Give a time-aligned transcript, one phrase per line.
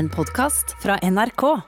[0.00, 1.60] En podkast fra NRK.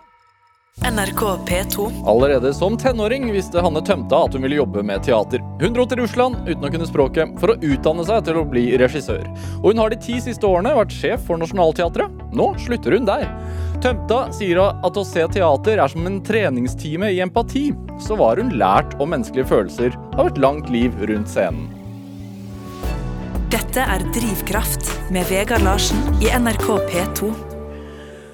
[0.93, 2.07] NRK P2.
[2.07, 5.43] Allerede som tenåring visste Hanne Tømta at hun ville jobbe med teater.
[5.61, 8.63] Hun dro til Russland uten å kunne språket for å utdanne seg til å bli
[8.81, 9.29] regissør.
[9.59, 12.25] Og hun har de ti siste årene vært sjef for Nationaltheatret.
[12.33, 13.29] Nå slutter hun der.
[13.85, 17.69] Tømta sier at å se teater er som en treningstime i empati.
[18.01, 21.69] Så var hun lært om menneskelige følelser av et langt liv rundt scenen.
[23.53, 27.52] Dette er Drivkraft med Vegard Larsen i NRK P2.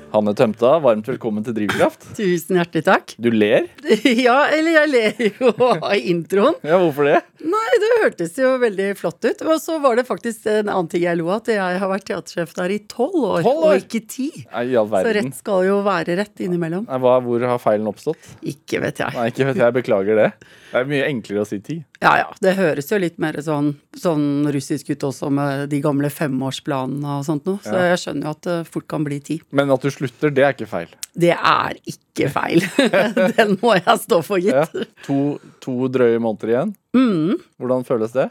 [0.08, 2.06] Hanne Tømta, varmt velkommen til Drivkraft.
[2.16, 3.12] Tusen hjertelig takk.
[3.20, 3.66] Du ler?
[4.28, 6.56] Ja, eller jeg ler jo av introen.
[6.64, 7.18] Ja, hvorfor det?
[7.44, 9.42] Nei, det hørtes jo veldig flott ut.
[9.44, 12.06] Og så var det faktisk en annen ting jeg lo av, at jeg har vært
[12.08, 13.66] teatersjef der i tolv år, 12 år?
[13.68, 14.28] og ikke ti.
[14.48, 16.88] All Så rett skal jo være rett innimellom.
[16.88, 18.32] Nei, hva, hvor har feilen oppstått?
[18.48, 19.12] Ikke vet jeg.
[19.18, 19.76] Nei, ikke vet jeg.
[19.76, 20.30] Beklager det.
[20.72, 21.78] Det er mye enklere å si ti.
[22.00, 26.06] Ja ja, det høres jo litt mer sånn, sånn russisk ut også med de gamle
[26.14, 27.58] femårsplanene og sånt noe.
[27.64, 27.88] Så Ja.
[27.90, 29.40] jeg skjønner jo at det fort kan bli ti.
[29.50, 30.92] Men at du slutter, det er ikke feil.
[31.18, 32.62] Det er ikke feil.
[33.36, 34.64] Den må jeg stå for, Ja.
[34.66, 34.86] gitt.
[35.08, 36.74] To, to drøye måneder igjen.
[36.94, 37.34] Mm.
[37.58, 38.28] Hvordan føles det?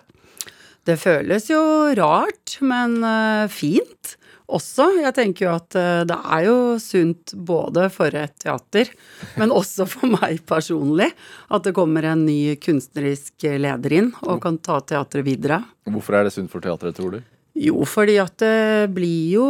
[0.87, 1.59] Det føles jo
[1.99, 4.15] rart, men eh, fint
[4.47, 4.89] også.
[5.03, 8.91] Jeg tenker jo at eh, det er jo sunt både for et teater,
[9.39, 11.11] men også for meg personlig,
[11.51, 15.63] at det kommer en ny kunstnerisk leder inn og kan ta teatret videre.
[15.87, 17.25] Hvorfor er det sunt for teatret, tror du?
[17.57, 19.45] Jo, fordi at det blir jo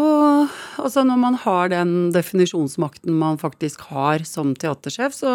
[0.80, 5.32] Altså når man har den definisjonsmakten man faktisk har som teatersjef, så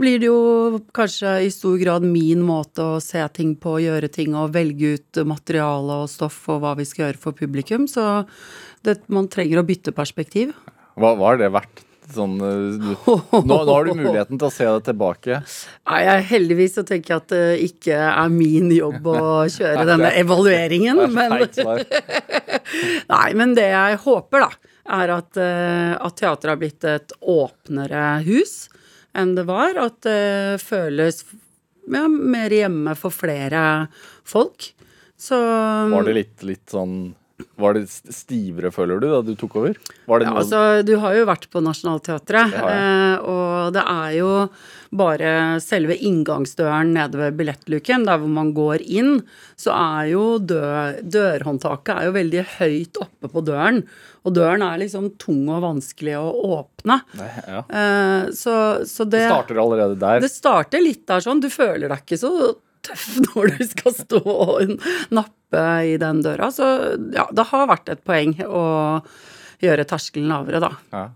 [0.00, 4.36] blir det jo kanskje i stor grad min måte å se ting på, gjøre ting
[4.36, 7.88] og velge ut materiale og stoff og hva vi skal gjøre for publikum.
[7.90, 8.26] Så
[8.84, 10.52] det, man trenger å bytte perspektiv.
[11.00, 11.82] Hva har det vært?
[12.06, 15.40] Sånn, eh, du, nå, nå har du muligheten til å se det tilbake.
[15.88, 19.24] Nei, jeg Heldigvis så tenker jeg at det ikke er min jobb å
[19.56, 21.50] kjøre denne evalueringen, er men.
[23.14, 28.06] Nei, men det jeg håper, da, er at, eh, at teatret har blitt et åpnere
[28.28, 28.56] hus
[29.16, 29.78] enn det var.
[29.80, 31.22] At det føles
[31.86, 33.86] ja, mer hjemme for flere
[34.26, 34.72] folk.
[35.16, 35.38] Så
[35.92, 39.76] Var det litt, litt sånn Var det stivere, føler du, da du tok over?
[40.08, 44.30] Var det ja, altså, Du har jo vært på Nationaltheatret, eh, og det er jo
[44.96, 49.18] bare selve inngangsdøren nede ved billettluken, der hvor man går inn,
[49.60, 53.82] så er jo dør, dørhåndtaket er jo veldig høyt oppe på døren.
[54.26, 57.00] Og døren er liksom tung og vanskelig å åpne.
[57.20, 57.64] Nei, ja.
[57.68, 58.56] Eh, så,
[58.88, 60.24] så Det det starter allerede der.
[60.24, 61.44] Det starter litt der sånn.
[61.44, 62.32] Du føler deg ikke så
[62.86, 64.76] tøff når du skal stå og
[65.14, 66.50] nappe i den døra.
[66.54, 66.66] Så
[67.14, 68.64] ja, det har vært et poeng å
[69.62, 70.72] gjøre terskelen lavere, da.
[70.92, 71.06] Ja.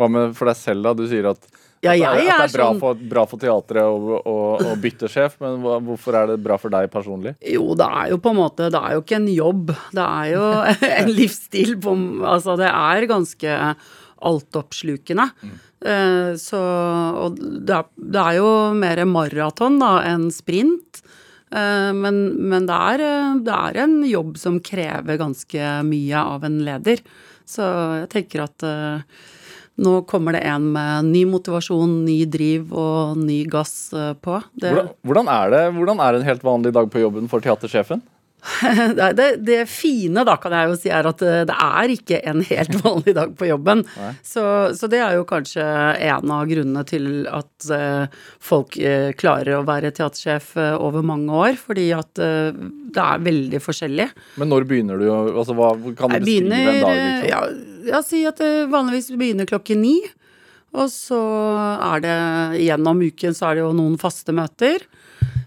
[0.00, 0.94] Hva med for deg selv, da?
[0.96, 1.44] Du sier at,
[1.82, 4.36] Ja, at, det, er, at det er bra sånn for, bra for teatret å, å,
[4.72, 7.34] å bytte sjef, men hva, hvorfor er det bra for deg personlig?
[7.52, 9.74] Jo, det er jo på en måte Det er jo ikke en jobb.
[9.94, 10.46] Det er jo
[11.02, 11.96] en livsstil på
[12.32, 13.58] Altså, det er ganske
[14.22, 15.28] altoppslukende.
[15.84, 21.02] Eh, Så Og det er, det er jo mer maraton da enn sprint.
[21.52, 26.44] Eh, Men, men det, er, eh, det er en jobb som krever ganske mye av
[26.48, 27.02] en leder.
[27.44, 27.66] Så
[28.02, 28.62] jeg tenker at
[29.82, 34.38] nå kommer det en med ny motivasjon, ny driv og ny gass på.
[34.60, 38.02] Hvordan, hvordan, er det, hvordan er en helt vanlig dag på jobben for teatersjefen?
[39.14, 42.42] det, det, fine da kan jeg jo si er at eh, det er ikke en
[42.48, 43.84] helt vanlig dag på jobben.
[44.26, 44.44] Så,
[44.78, 49.66] så det er jo kanskje en av grunnene til at eh, folk eh, klarer å
[49.68, 51.60] være teatersjef over mange år.
[51.60, 54.08] Fordi at det er veldig forskjellig.
[54.42, 55.06] Men når begynner du?
[55.12, 56.98] Altså, hva, kan du Jeg beskrive begynner en dag?
[56.98, 57.30] Liksom?
[57.30, 59.96] ja, jeg sier at det vanligvis begynner klokken ni.
[60.72, 61.20] Og så
[61.92, 62.18] er det
[62.64, 64.86] gjennom uken så er det jo noen faste møter.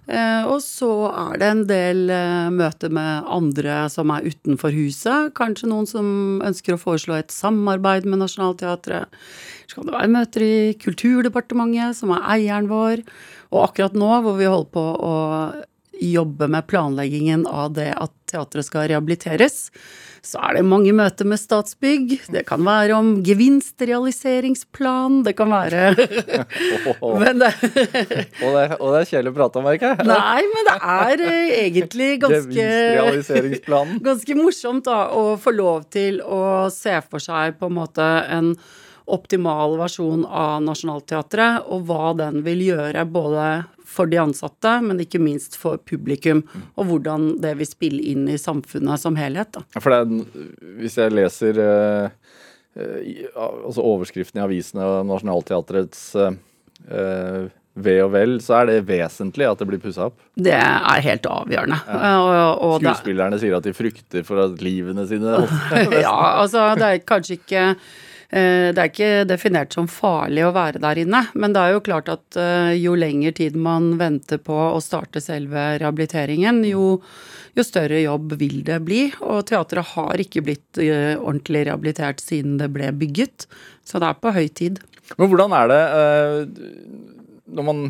[0.05, 5.33] Eh, og så er det en del eh, møter med andre som er utenfor huset.
[5.37, 6.07] Kanskje noen som
[6.45, 9.09] ønsker å foreslå et samarbeid med Nationaltheatret.
[9.65, 13.01] Så kan det være møter i Kulturdepartementet, som er eieren vår.
[13.49, 15.15] Og akkurat nå, hvor vi holder på å
[15.95, 19.69] jobbe med planleggingen av det at teatret skal rehabiliteres,
[20.25, 22.15] så er det mange møter med Statsbygg.
[22.33, 25.83] Det kan være om gevinstrealiseringsplan, det kan være
[27.21, 27.51] Men det,
[28.41, 30.07] og, det, er- og det er kjedelig å prate om, merker jeg.
[30.09, 32.65] Nei, men det er eh, egentlig ganske
[34.09, 36.41] ganske morsomt da, å få lov til å
[36.73, 38.05] se for seg på en måte
[38.35, 38.55] en
[39.07, 43.47] optimal versjon av Nationaltheatret, og hva den vil gjøre både
[43.85, 46.41] for de ansatte, men ikke minst for publikum,
[46.75, 49.51] og hvordan det vil spille inn i samfunnet som helhet.
[49.53, 49.61] Da.
[49.79, 50.25] For det
[50.81, 52.07] hvis jeg leser eh,
[52.75, 56.33] eh, i- altså overskriften i avisene og Nationaltheatrets eh,
[56.89, 60.17] eh, ve og vel, så er det vesentlig at det blir pussa opp.
[60.39, 61.77] Det er helt avgjørende.
[61.91, 65.37] Og, og det- Skuespillerne sier at de frykter for at livene sine
[66.01, 67.75] ja, altså det er kanskje ikke eh,
[68.29, 72.09] det er ikke definert som farlig å være der inne, men det er jo klart
[72.11, 77.01] at eh, jo lengre tid man venter på å starte selve rehabiliteringen, jo,
[77.55, 79.03] jo større jobb vil det bli.
[79.21, 83.45] Og teatret har ikke blitt eh, ordentlig rehabilitert siden det ble bygget,
[83.85, 84.81] så det er på høy tid.
[85.19, 86.41] Men hvordan er det eh,
[87.55, 87.85] når man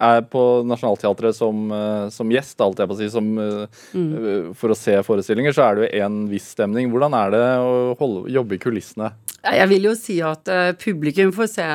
[0.00, 4.54] er på Nationaltheatret som, eh, som gjest, alt jeg på å si, som, eh, Mm.
[4.56, 6.88] for å se forestillinger, så er det jo en viss stemning.
[6.90, 9.12] Hvordan er det å holde, jobbe i kulissene?
[9.40, 11.66] Jeg vil jo si at eh, publikum får se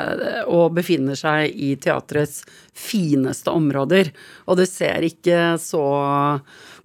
[0.53, 2.43] og befinner seg i teatrets
[2.77, 4.11] fineste områder.
[4.45, 5.85] Og det ser ikke så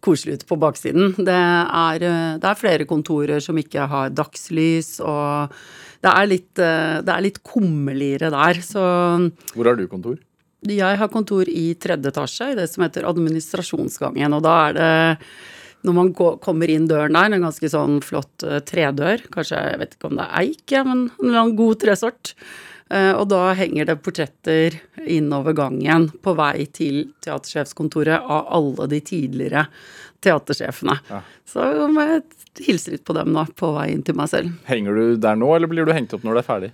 [0.01, 1.13] koselig ut på baksiden.
[1.19, 5.53] Det er, eh, det er flere kontorer som ikke har dagslys, og
[6.01, 8.65] det er litt, eh, det er litt kummerligere der.
[8.65, 8.81] Så
[9.53, 10.19] Hvor har du kontor?
[10.61, 14.35] jeg har kontor i tredje etasje, i det som heter administrasjonsgangen.
[14.37, 15.27] Og da er det,
[15.87, 19.81] når man går, kommer inn døren der, en ganske sånn flott uh, tredør, kanskje, jeg
[19.81, 22.35] vet ikke om det er eik, ja, men en god tresort.
[22.91, 28.99] Uh, og da henger det portretter innover gangen på vei til teatersjefskontoret av alle de
[29.07, 29.69] tidligere
[30.25, 30.99] teatersjefene.
[31.09, 31.23] Ja.
[31.49, 32.23] Så jeg
[32.67, 34.53] hilse litt på dem nå på vei inn til meg selv.
[34.69, 36.73] Henger du der nå, eller blir du hengt opp når det er ferdig?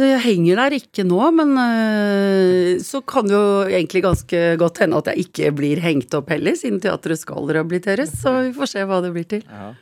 [0.00, 5.00] Jeg henger der ikke nå, men øh, så kan det jo egentlig ganske godt hende
[5.02, 8.14] at jeg ikke blir hengt opp heller, siden teatret skal rehabiliteres.
[8.22, 9.44] Så vi får se hva det blir til.
[9.50, 9.72] Ja.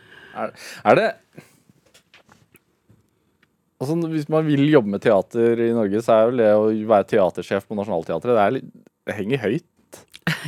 [0.41, 0.55] Er,
[0.87, 1.09] er det
[3.81, 7.07] Altså, Hvis man vil jobbe med teater i Norge, så er vel det å være
[7.15, 8.73] teatersjef på Nationaltheatret Det, litt,
[9.09, 9.69] det henger høyt.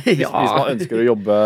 [0.03, 1.37] Hvis, hvis man ønsker å jobbe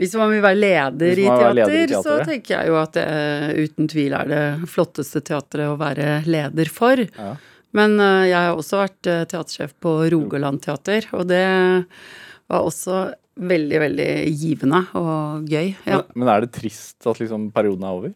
[0.00, 3.66] Hvis man vil være leder, i teater, leder i så tenker jeg jo at det
[3.66, 7.04] uten tvil er det flotteste teatret å være leder for.
[7.04, 7.34] Ja.
[7.76, 11.44] Men øh, jeg har også vært øh, teatersjef på Rogaland teater, og det
[12.48, 13.06] var også
[13.36, 15.74] veldig, veldig givende og gøy.
[15.84, 16.00] Ja.
[16.00, 18.14] men, men er det trist at liksom perioden er over?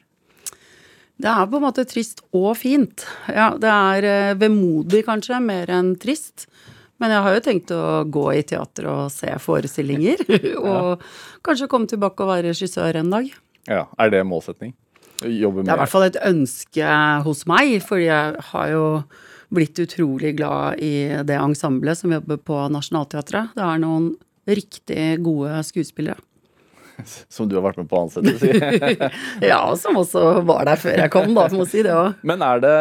[1.21, 3.05] Det er på en måte trist og fint.
[3.29, 6.47] Ja, det er eh, vemodig kanskje, mer enn trist.
[7.01, 7.83] Men jeg har jo tenkt å
[8.13, 10.23] gå i teater og se forestillinger.
[10.71, 11.05] og
[11.45, 13.29] kanskje komme tilbake og være regissør en dag.
[13.69, 14.73] Ja, Er det målsetning?
[15.21, 16.93] Jobbe Det er i hvert fall et ønske
[17.27, 18.85] hos meg, fordi jeg har jo
[19.51, 23.55] blitt utrolig glad i det ensemblet som jobber på Nationaltheatret.
[23.57, 24.13] Det er noen
[24.51, 26.19] riktig gode skuespillere.
[27.33, 28.51] Som du har vært med på å ansette, si.
[29.51, 32.19] Ja, som også var der før jeg kom, da, må si det òg.
[32.29, 32.75] Men er det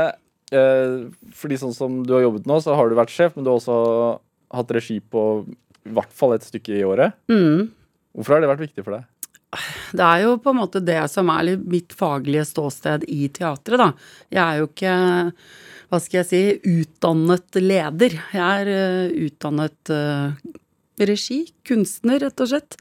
[0.51, 1.05] eh,
[1.39, 3.61] Fordi sånn som du har jobbet nå, så har du vært sjef, men du har
[3.61, 3.77] også
[4.59, 5.23] hatt regi på
[5.87, 7.15] i hvert fall et stykke i året.
[7.31, 7.69] Mm.
[8.17, 9.07] Hvorfor har det vært viktig for deg?
[9.97, 13.81] Det er jo på en måte det som er litt mitt faglige ståsted i teatret,
[13.81, 13.87] da.
[14.29, 14.95] Jeg er jo ikke,
[15.89, 16.41] hva skal jeg si,
[16.79, 18.17] utdannet leder.
[18.35, 20.55] Jeg er uh, utdannet uh,
[21.09, 22.77] regi, kunstner, rett og slett.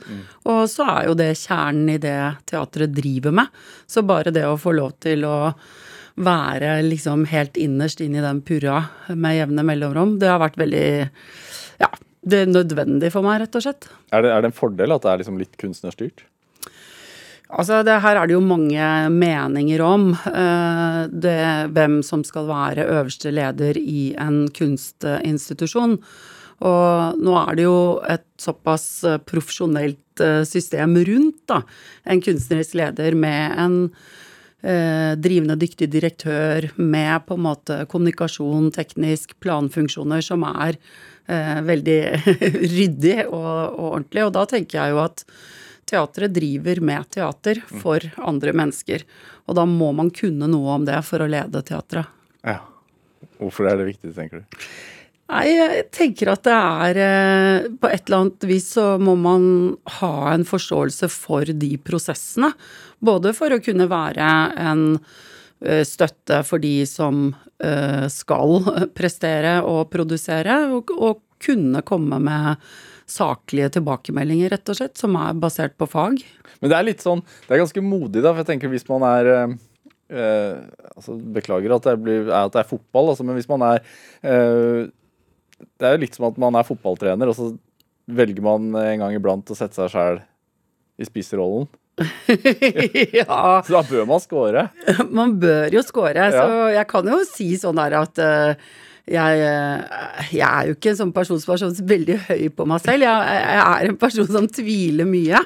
[0.49, 2.19] Og så er jo det kjernen i det
[2.51, 3.61] teatret driver med.
[3.87, 5.39] Så bare det å få lov til å
[6.19, 8.83] være liksom helt innerst inn i den purra
[9.15, 10.89] med jevne mellomrom, det har vært veldig
[11.79, 11.93] Ja,
[12.27, 13.87] det er nødvendig for meg, rett og slett.
[14.11, 16.25] Er det, er det en fordel at det er liksom litt kunstnerstyrt?
[17.49, 20.11] Altså, det her er det jo mange meninger om.
[20.13, 25.99] eh, Det, hvem som skal være øverste leder i en kunstinstitusjon.
[26.61, 31.63] Og nå er det jo et såpass eh, profesjonelt eh, system rundt, da.
[32.05, 33.77] En kunstnerisk leder med en
[34.63, 40.77] eh, drivende dyktig direktør med på en måte kommunikasjon, teknisk, planfunksjoner som er
[41.29, 42.01] eh, veldig
[42.75, 44.27] ryddig og, og ordentlig.
[44.27, 45.25] Og da tenker jeg jo at
[45.89, 49.05] teatret driver med teater for andre mennesker.
[49.49, 52.11] Og da må man kunne noe om det for å lede teatret.
[52.47, 52.61] Ja.
[53.39, 54.59] Hvorfor er det viktig, tenker du?
[55.29, 59.43] Nei, jeg tenker at det er eh, På et eller annet vis så må man
[59.99, 62.55] ha en forståelse for de prosessene.
[63.05, 67.29] Både for å kunne være en eh, støtte for de som
[67.61, 72.71] eh, skal prestere og produsere, og, og kunne komme med
[73.09, 76.21] saklige tilbakemeldinger, rett og slett, som er basert på fag.
[76.61, 78.33] Men det er litt sånn Det er ganske modig, da.
[78.33, 80.61] For jeg tenker hvis man er eh,
[80.95, 83.83] altså, Beklager at det, blir, er at det er fotball, altså, men hvis man er
[84.23, 84.89] eh,
[85.59, 87.53] Det er jo litt som at man er fotballtrener, og så
[88.09, 90.21] velger man en gang iblant å sette seg sjæl
[90.99, 91.69] i spiserollen.
[93.19, 94.69] ja, Så da bør man score.
[95.11, 96.29] man bør jo score.
[96.33, 98.69] Så jeg kan jo si sånn der at eh,
[99.13, 102.67] jeg, eh, jeg er jo ikke en sånn person som er så veldig høy på
[102.69, 103.07] meg selv.
[103.07, 105.43] Jeg, jeg er en person som tviler mye.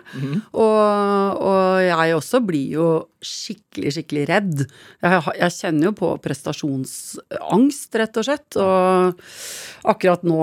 [0.53, 2.91] og, og jeg også blir jo
[3.23, 4.63] skikkelig, skikkelig redd.
[5.03, 8.59] Jeg, jeg kjenner jo på prestasjonsangst, rett og slett.
[8.59, 10.41] Og akkurat nå,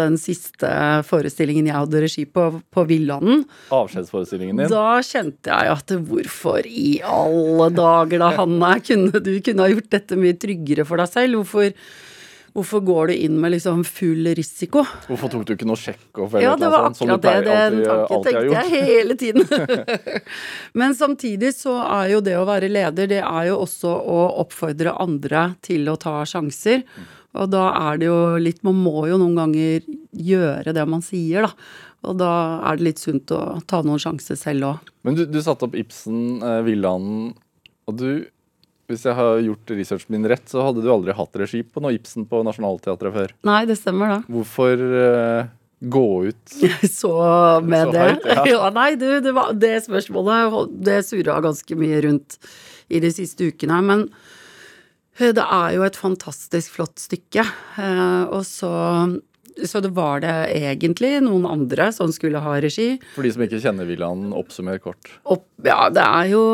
[0.00, 0.70] den siste
[1.08, 4.72] forestillingen jeg hadde regi på, på Villanden, Avskjedsforestillingen din.
[4.72, 9.92] da kjente jeg at hvorfor i alle dager da, Hanne, kunne du kunne ha gjort
[9.92, 11.42] dette mye tryggere for deg selv?
[11.42, 11.72] Hvorfor,
[12.52, 14.82] hvorfor går du inn med liksom full risiko?
[15.08, 17.32] Hvorfor tok du ikke noe sjekkoff eller Ja, det noe var sånt, som du det.
[17.32, 18.56] alltid- alltid har gjort?
[18.58, 19.46] jeg hele tiden.
[20.78, 24.94] Men samtidig så er jo det å være leder, det er jo også å oppfordre
[25.02, 26.84] andre til å ta sjanser.
[27.32, 31.46] Og da er det jo litt Man må jo noen ganger gjøre det man sier,
[31.48, 31.52] da.
[32.04, 32.32] Og da
[32.68, 34.90] er det litt sunt å ta noen sjanser selv òg.
[35.06, 37.30] Men du, du satte opp Ibsen, eh, Villanden,
[37.88, 38.26] og du
[38.92, 41.94] Hvis jeg har gjort researchen min rett, så hadde du aldri hatt regi på noe
[41.96, 43.34] Ibsen på Nationaltheatret før.
[43.48, 44.18] Nei, det stemmer, da.
[44.32, 45.48] Hvorfor uh,
[45.82, 46.54] gå ut
[47.00, 47.14] Så
[47.64, 48.04] med Så det.
[48.04, 48.44] høyt, ja.
[48.52, 48.68] ja.
[48.76, 52.38] Nei, du, det, var, det spørsmålet det surra ganske mye rundt
[52.92, 53.80] i de siste ukene.
[53.88, 54.06] Men
[55.18, 57.46] eh, det er jo et fantastisk flott stykke.
[57.80, 58.72] Uh, og så
[59.68, 62.94] så det var det egentlig noen andre som skulle ha regi.
[63.12, 65.10] For de som ikke kjenner villaen, oppsummer kort.
[65.28, 66.44] Opp, ja, det er jo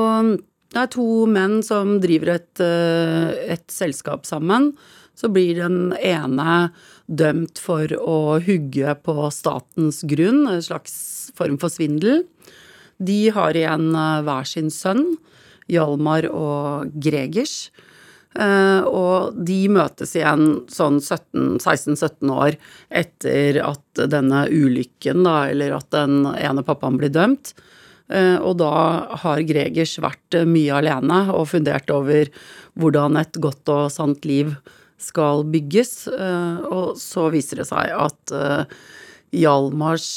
[0.74, 4.74] det er to menn som driver et, eh, et selskap sammen.
[5.16, 6.70] Så blir den ene
[7.08, 12.26] dømt for å hugge på statens grunn, en slags form for svindel.
[13.00, 15.16] De har igjen eh, hver sin sønn,
[15.68, 17.70] Hjalmar og Gregers.
[18.36, 22.58] Eh, og de møtes igjen sånn 16-17 år
[22.92, 27.54] etter at denne ulykken, da, eller at den ene pappaen blir dømt.
[28.08, 28.72] Eh, og da
[29.22, 32.30] har Gregers vært eh, mye alene og fundert over
[32.80, 34.54] hvordan et godt og sant liv
[34.98, 36.08] skal bygges.
[36.12, 38.34] Eh, og så viser det seg at
[39.36, 40.08] Hjalmars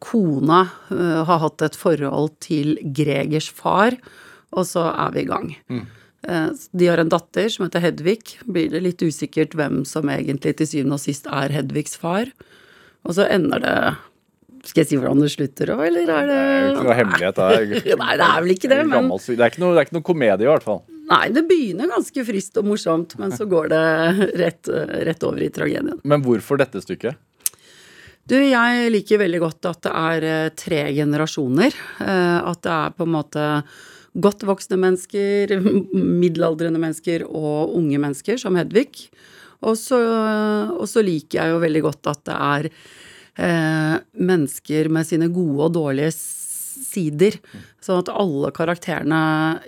[0.00, 3.92] kone har hatt et forhold til Gregers far,
[4.56, 5.50] og så er vi i gang.
[5.68, 5.82] Mm.
[6.72, 8.38] De har en datter som heter Hedvig.
[8.48, 12.32] Blir det litt usikkert hvem som egentlig til syvende og sist er Hedvigs far.
[13.04, 13.76] Og så ender det
[14.66, 16.98] Skal jeg si hvordan det slutter òg, eller er det Det er jo ikke noe
[16.98, 17.38] hemmelighet.
[17.38, 19.88] Det er, Nei, det er vel ikke det, men det, er ikke noe, det er
[19.88, 20.82] ikke noe komedie, i hvert fall.
[21.08, 23.84] Nei, det begynner ganske friskt og morsomt, men så går det
[24.42, 24.72] rett,
[25.08, 26.02] rett over i tragedien.
[26.04, 27.16] Men hvorfor dette stykket?
[28.28, 31.72] Du, jeg liker veldig godt at det er eh, tre generasjoner.
[32.04, 33.44] Eh, At det er på en måte
[34.20, 35.54] godt voksne mennesker,
[36.22, 39.08] middelaldrende mennesker og unge mennesker, som Hedvig.
[39.64, 42.68] Og så, liker jeg jo veldig godt at det er
[43.38, 47.38] mennesker med sine gode og dårlige sider.
[47.84, 49.20] Sånn at alle karakterene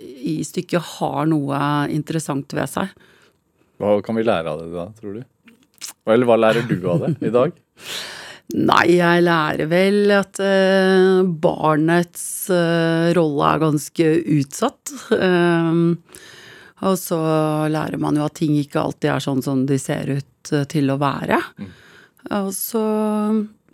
[0.02, 1.60] i stykket har noe
[1.94, 2.90] interessant ved seg.
[3.80, 5.22] Hva kan vi lære av det da, tror du?
[6.10, 7.54] Eller hva lærer du av det i dag?
[8.50, 14.08] Nei, jeg lærer vel at eh, barnets eh, rolle er ganske
[14.40, 14.94] utsatt.
[15.14, 15.78] Eh,
[16.80, 17.20] og så
[17.70, 20.90] lærer man jo at ting ikke alltid er sånn som de ser ut eh, til
[20.90, 21.38] å være.
[22.40, 22.84] Og så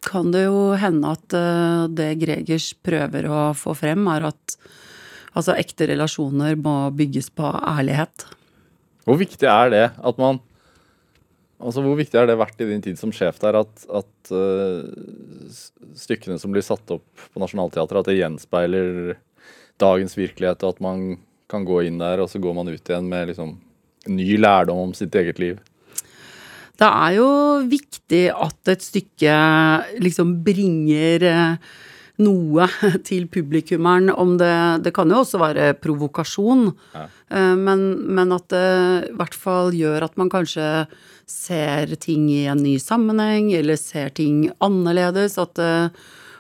[0.06, 4.56] kan det jo hende at eh, det Gregers prøver å få frem, er at
[5.36, 8.28] altså, ekte relasjoner må bygges på ærlighet.
[9.06, 10.42] Hvor viktig er det at man
[11.56, 14.84] Altså, Hvor viktig har det vært i din tid som sjef der at, at uh,
[15.96, 19.14] stykkene som blir satt opp på Nationaltheatret, at det gjenspeiler
[19.80, 21.06] dagens virkelighet, og at man
[21.48, 23.54] kan gå inn der, og så går man ut igjen med liksom
[24.12, 25.56] ny lærdom om sitt eget liv?
[26.76, 27.28] Det er jo
[27.70, 29.34] viktig at et stykke
[30.02, 31.56] liksom bringer eh,
[32.20, 32.66] noe
[33.08, 34.10] til publikummeren.
[34.12, 34.52] Om det
[34.84, 37.06] Det kan jo også være provokasjon, Ja.
[37.30, 38.66] eh, men, men at det
[39.10, 40.86] i hvert fall gjør at man kanskje
[41.26, 45.38] ser ting i en ny sammenheng, eller ser ting annerledes.
[45.42, 45.72] At det,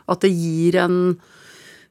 [0.08, 1.00] at det gir en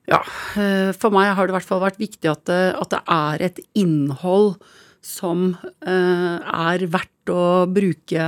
[0.07, 0.21] ja,
[0.61, 3.41] eh, for meg har det i hvert fall vært viktig at det, at det er
[3.49, 4.53] et innhold
[5.01, 8.25] som eh, er verdt å bruke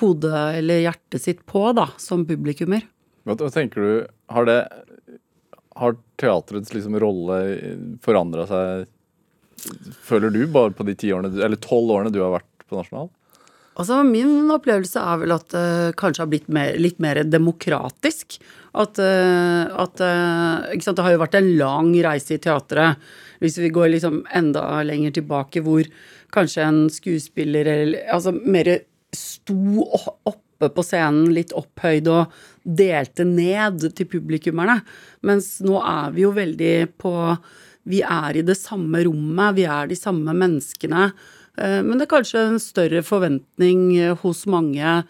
[0.00, 2.84] hodet eller hjertet sitt på, da, som publikummer.
[3.28, 3.92] Hva, tenker du,
[4.32, 4.60] har det
[5.80, 7.36] Har teatrets liksom rolle
[8.04, 8.88] forandra seg,
[10.04, 13.08] føler du, bare på de ti årene, eller tolv årene du har vært på Nasjonal?
[13.80, 18.36] Altså, min opplevelse er vel at det kanskje har blitt mer, litt mer demokratisk.
[18.76, 23.00] At, uh, at uh, ikke sant, Det har jo vært en lang reise i teatret.
[23.40, 25.86] Hvis vi går liksom enda lenger tilbake, hvor
[26.34, 28.70] kanskje en skuespiller eller Altså mer
[29.16, 29.86] sto
[30.28, 32.34] oppe på scenen, litt opphøyd, og
[32.64, 34.80] delte ned til publikummerne.
[35.26, 37.14] Mens nå er vi jo veldig på
[37.90, 41.06] Vi er i det samme rommet, vi er de samme menneskene.
[41.56, 45.00] Eh, Men det er kanskje en større forventning eh, hos mange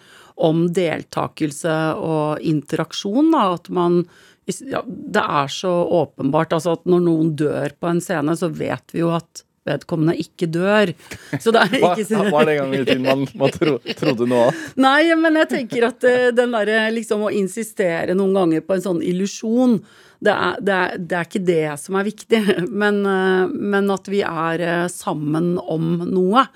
[0.41, 3.43] om deltakelse og interaksjon, da.
[3.59, 4.05] At man
[4.47, 6.55] ja, Det er så åpenbart.
[6.57, 10.49] Altså at når noen dør på en scene, så vet vi jo at vedkommende ikke
[10.51, 10.93] dør.
[11.41, 14.49] Så det er ikke var det en gang i tiden man, man tro, trodde noe
[14.49, 14.61] av?
[14.81, 18.87] Nei, men jeg tenker at eh, den derre liksom å insistere noen ganger på en
[18.87, 19.79] sånn illusjon,
[20.21, 22.43] det det, det er ikke det som er viktig.
[22.83, 26.47] Men, eh, men at vi er eh, sammen om noe.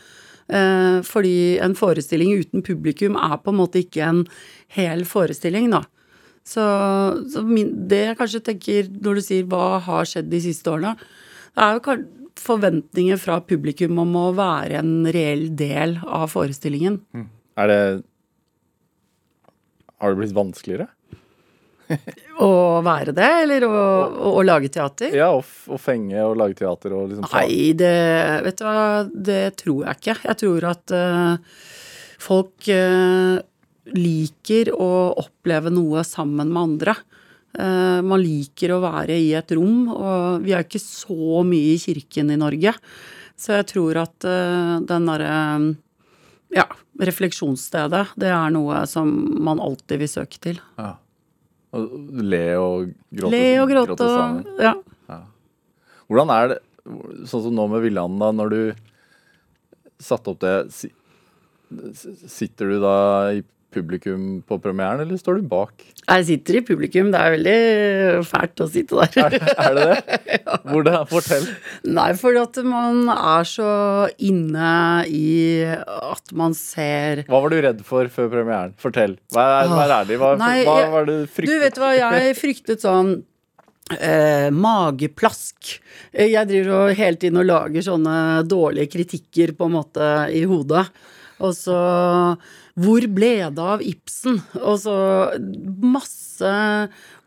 [0.45, 4.19] Fordi en forestilling uten publikum er på en måte ikke en
[4.77, 5.81] hel forestilling, da.
[6.45, 6.61] Så,
[7.33, 10.93] så min, det jeg kanskje tenker når du sier hva har skjedd de siste årene,
[11.57, 12.05] det er jo kan-
[12.41, 17.01] forventninger fra publikum om å være en reell del av forestillingen.
[17.61, 17.81] Er det
[20.03, 20.89] Har det blitt vanskeligere?
[22.45, 25.13] Å være det, eller å, å, å lage teater?
[25.15, 27.95] Ja, å fenge og lage teater og liksom Nei, det
[28.47, 28.77] Vet du hva,
[29.31, 30.17] det tror jeg ikke.
[30.25, 31.59] Jeg tror at uh,
[32.25, 33.37] folk uh,
[33.95, 36.97] liker å oppleve noe sammen med andre.
[37.55, 41.81] Eh, man liker å være i et rom, og vi er ikke så mye i
[41.83, 42.75] kirken i Norge.
[43.39, 45.37] Så jeg tror at eh, den derre
[46.55, 46.67] ja,
[47.03, 49.11] refleksjonsstedet, det er noe som
[49.47, 50.61] man alltid vil søke til.
[50.79, 50.97] Ja.
[51.75, 54.45] Og le og gråte, Le og gråte gråte sammen.
[54.63, 54.75] Ja.
[56.05, 56.59] Hvordan er det,
[57.31, 58.61] sånn som nå med Villand, da, når du
[60.03, 60.59] satte opp det
[62.31, 62.97] Sitter du da
[63.35, 63.41] i
[63.75, 65.83] publikum på premieren, eller står du bak?
[66.05, 69.37] Jeg sitter i publikum, det er veldig fælt å sitte der.
[69.41, 70.39] Er, er det det?
[70.71, 71.47] Hvordan, fortell.
[71.99, 73.69] Nei, fordi at man er så
[74.31, 74.71] inne
[75.11, 75.29] i
[75.75, 78.75] at man ser Hva var du redd for før premieren?
[78.81, 79.19] Fortell.
[79.35, 80.19] Vær, vær ærlig.
[80.23, 83.17] Hva, Nei, hva var det du Du vet hva, jeg fryktet sånn
[83.99, 85.75] eh, mageplask.
[86.13, 88.17] Eh, Jeg driver jo hele tiden og lager sånne
[88.49, 90.87] dårlige kritikker på en måte i hodet.
[91.45, 91.77] Og så
[92.75, 94.41] Hvor ble det av Ibsen?
[94.59, 94.95] Og så
[95.95, 96.51] masse,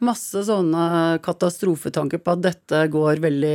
[0.04, 0.82] masse sånne
[1.24, 3.54] katastrofetanker på at dette går veldig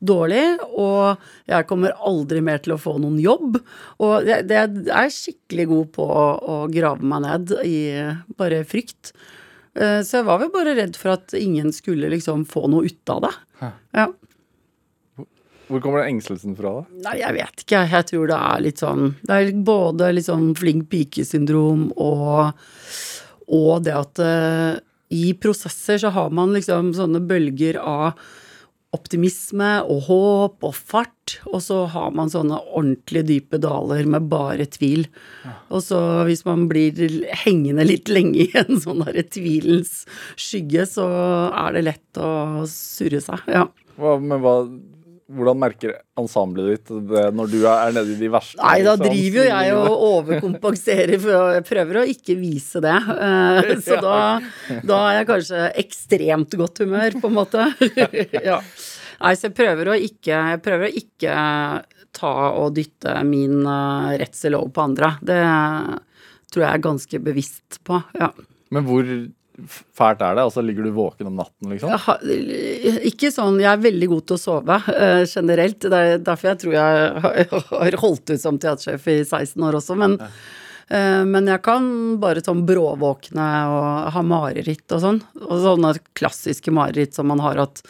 [0.00, 1.20] dårlig, og
[1.50, 3.60] jeg kommer aldri mer til å få noen jobb.
[4.00, 7.76] Og jeg, jeg er skikkelig god på å, å grave meg ned i
[8.40, 9.12] bare frykt.
[9.76, 13.12] Eh, Så jeg var vel bare redd for at ingen skulle liksom få noe ut
[13.18, 13.34] av det.
[13.92, 14.08] Ja.
[15.68, 16.76] Hvor kommer den engstelsen fra?
[16.80, 17.02] da?
[17.08, 17.82] Nei, jeg vet ikke.
[17.94, 22.64] Jeg tror det er litt sånn Det er både litt sånn flink pike-syndrom og,
[23.48, 24.72] og det at uh,
[25.14, 28.18] i prosesser så har man liksom sånne bølger av
[28.94, 34.68] optimisme og håp og fart, og så har man sånne ordentlig dype daler med bare
[34.70, 35.06] tvil.
[35.74, 36.94] Og så hvis man blir
[37.44, 40.04] hengende litt lenge i en sånn derre tvilens
[40.38, 41.08] skygge, så
[41.50, 42.30] er det lett å
[42.70, 43.42] surre seg.
[43.50, 43.66] Ja.
[43.98, 44.56] Hva, men hva,
[45.32, 49.06] hvordan merker ensemblet ditt det når du er nede i de verste Nei, da liksom,
[49.08, 52.96] driver jo jeg og overkompenserer, for jeg prøver å ikke vise det.
[53.14, 54.18] Eh, Så da,
[54.84, 57.68] da er jeg kanskje ekstremt godt humør, på en måte.
[58.44, 58.58] Ja.
[59.22, 61.34] Nei, så jeg prøver å ikke, jeg prøver å ikke
[62.14, 65.14] ta og dytte min eh, redsel over på andre.
[65.24, 65.38] Det
[66.52, 68.28] tror jeg er ganske bevisst på, ja.
[68.74, 69.06] Men hvor
[69.98, 70.42] fælt er det?
[70.48, 71.92] Altså, Ligger du våken om natten, liksom?
[72.06, 72.18] Har,
[73.10, 75.78] ikke sånn, jeg er veldig god til å sove uh, generelt.
[75.86, 79.78] Det er derfor jeg tror jeg har- har holdt ut som teatersjef i 16 år
[79.80, 79.96] også.
[80.00, 80.16] Men,
[80.90, 81.86] uh, men jeg kan
[82.22, 85.22] bare sånn bråvåkne og ha mareritt og sånn.
[85.44, 87.84] Og sånne klassiske mareritt som man har at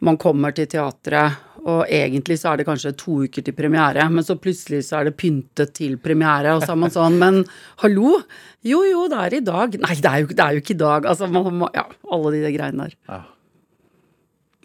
[0.00, 1.34] man kommer til teatret,
[1.68, 5.08] og egentlig så er det kanskje to uker til premiere, men så plutselig så er
[5.10, 7.42] det pyntet til premiere, og så er man sånn Men
[7.82, 8.22] hallo?
[8.66, 9.76] Jo, jo, det er i dag.
[9.84, 11.06] Nei, det er jo, det er jo ikke i dag.
[11.12, 12.96] Altså, man, må- ja, alle de greiene der.
[13.10, 13.20] Ja.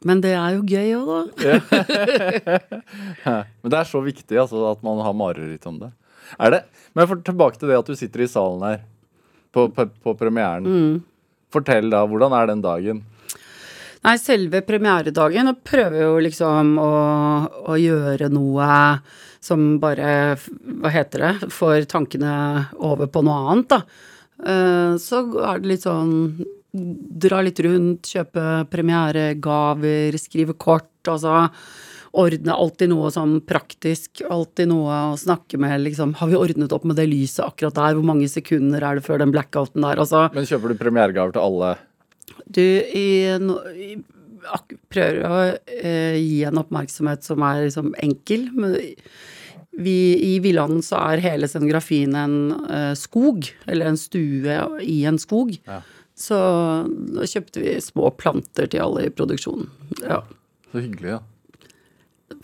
[0.04, 2.54] Men det er jo gøy òg, da.
[3.63, 5.92] Men det er så viktig altså, at man har mareritt om det.
[6.39, 6.62] Er det?
[6.96, 8.82] Men for, tilbake til det at du sitter i salen her
[9.54, 10.66] på, på, på premieren.
[10.68, 10.94] Mm.
[11.54, 13.04] Fortell da, hvordan er den dagen?
[14.04, 16.89] Nei, selve premieredagen og prøver jo liksom å,
[17.72, 18.66] å gjøre noe
[19.44, 20.36] som bare,
[20.84, 22.34] hva heter det, får tankene
[22.84, 23.80] over på noe annet, da.
[24.44, 26.13] Eh, Så er det litt sånn
[26.74, 31.48] dra litt rundt, kjøpe premieregaver, skrive kort, altså
[32.13, 36.16] ordne alltid noe sånn praktisk, alltid noe å snakke med, liksom.
[36.20, 37.96] Har vi ordnet opp med det lyset akkurat der?
[37.98, 40.02] Hvor mange sekunder er det før den blackouten der?
[40.02, 41.74] Altså Men kjøper du premieregaver til alle?
[42.46, 43.08] Du, i,
[43.41, 43.96] no, i
[44.93, 48.48] prøver å eh, gi en oppmerksomhet som er liksom enkel.
[48.56, 48.78] Men
[49.74, 49.98] vi,
[50.36, 55.56] I Villanden så er hele scenografien en eh, skog, eller en stue i en skog.
[55.67, 55.82] Ja.
[56.13, 56.38] Så
[57.15, 59.69] da kjøpte vi små planter til alle i produksjonen.
[60.04, 60.22] Ja.
[60.69, 61.22] Så hyggelig, ja.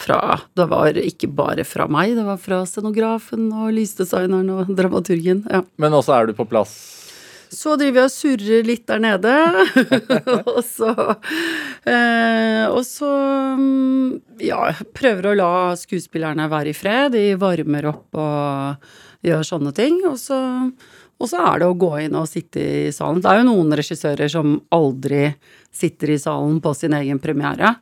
[0.01, 5.45] fra Det var ikke bare fra meg, det var fra scenografen og lysdesigneren og dramaturgen.
[5.49, 5.63] Ja.
[5.81, 6.98] Men også er du på plass
[7.49, 9.33] Så driver jeg og surrer litt der nede.
[10.53, 10.91] og så
[11.89, 13.09] eh, Og så
[13.57, 17.15] mm, ja, prøver å la skuespillerne være i fred.
[17.17, 18.91] De varmer opp og
[19.25, 19.97] gjør sånne ting.
[20.09, 20.37] Og så,
[21.19, 23.23] og så er det å gå inn og sitte i salen.
[23.23, 25.25] Det er jo noen regissører som aldri
[25.73, 27.75] sitter i salen på sin egen premiere.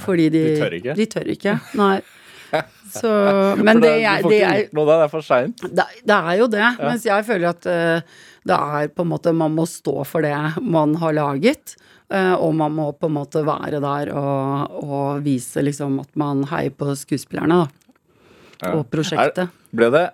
[0.00, 0.96] Fordi de De tør ikke?
[0.96, 1.98] De tør ikke, nei.
[2.90, 3.10] Så,
[3.66, 5.60] men For det det ikke jeg gjort noe da, det er for seint.
[5.62, 8.16] det, det er jo det, mens jeg føler at eh,
[8.48, 10.32] det er på en måte Man må stå for det
[10.64, 11.74] man har laget.
[12.10, 16.44] eh, og man må på en måte være der og, og vise liksom at man
[16.50, 18.72] heier på skuespillerne, da.
[18.74, 19.48] Og prosjektet.
[19.72, 20.06] Ble det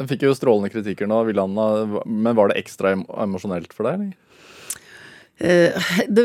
[0.00, 3.94] Jeg fikk jo strålende kritikker nå, Villanda, men var det ekstra emosjonelt for deg?
[3.98, 4.14] eller?
[5.38, 6.24] Eh, det,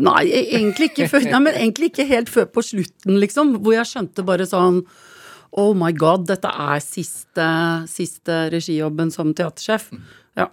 [0.00, 3.56] nei, e- egentlig ikke før Nei, men egentlig ikke helt før på slutten, liksom.
[3.64, 4.82] Hvor jeg skjønte bare sånn
[5.54, 7.46] Oh my god, dette er siste,
[7.90, 9.90] siste regijobben som teatersjef.
[10.34, 10.48] Ja.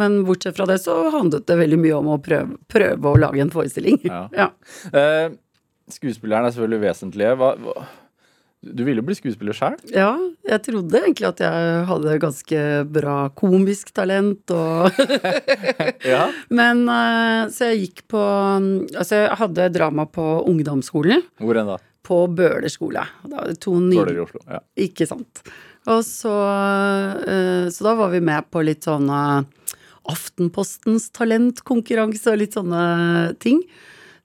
[0.00, 3.44] Men bortsett fra det så handlet det veldig mye om å prøve, prøve å lage
[3.44, 4.00] en forestilling.
[4.08, 4.24] Ja.
[4.40, 4.50] Ja.
[4.92, 5.36] Eh,
[5.92, 7.36] skuespilleren er selvfølgelig vesentlige.
[7.40, 7.86] Hva, hva,
[8.66, 9.76] du ville jo bli skuespiller sjøl?
[9.92, 10.14] ja,
[10.48, 12.62] jeg trodde egentlig at jeg hadde ganske
[12.96, 14.96] bra komisk talent og
[16.14, 16.24] Ja.
[16.48, 21.22] Men eh, så jeg gikk på Altså, jeg hadde drama på ungdomsskolen.
[21.42, 21.78] Hvor enn da?
[22.06, 23.02] På Bøler skole.
[23.26, 24.42] Da var det to nye Bøler i Oslo.
[24.46, 24.62] Ja.
[24.86, 25.42] Ikke sant.
[25.86, 26.34] Og så,
[27.26, 29.20] eh, så da var vi med på litt sånne
[30.06, 32.82] Aftenpostens talentkonkurranse og litt sånne
[33.42, 33.62] ting.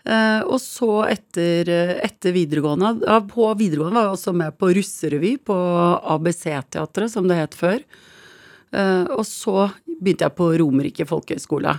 [0.06, 1.70] Eh, og så etter,
[2.02, 5.58] etter videregående ja, På videregående var jeg også med på russerevy på
[6.16, 7.84] ABC-teatret, som det het før.
[8.72, 11.76] Eh, og så begynte jeg på Romerike folkehøgskole.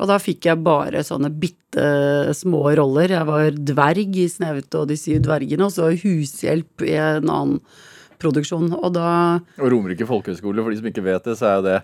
[0.00, 3.12] Og da fikk jeg bare sånne bitte små roller.
[3.12, 7.60] Jeg var dverg i 'Snevete og de syv dvergene', og så hushjelp i en annen
[8.20, 8.72] produksjon.
[8.80, 11.82] Og da Og Romerike folkehøgskole, for de som ikke vet det, så er det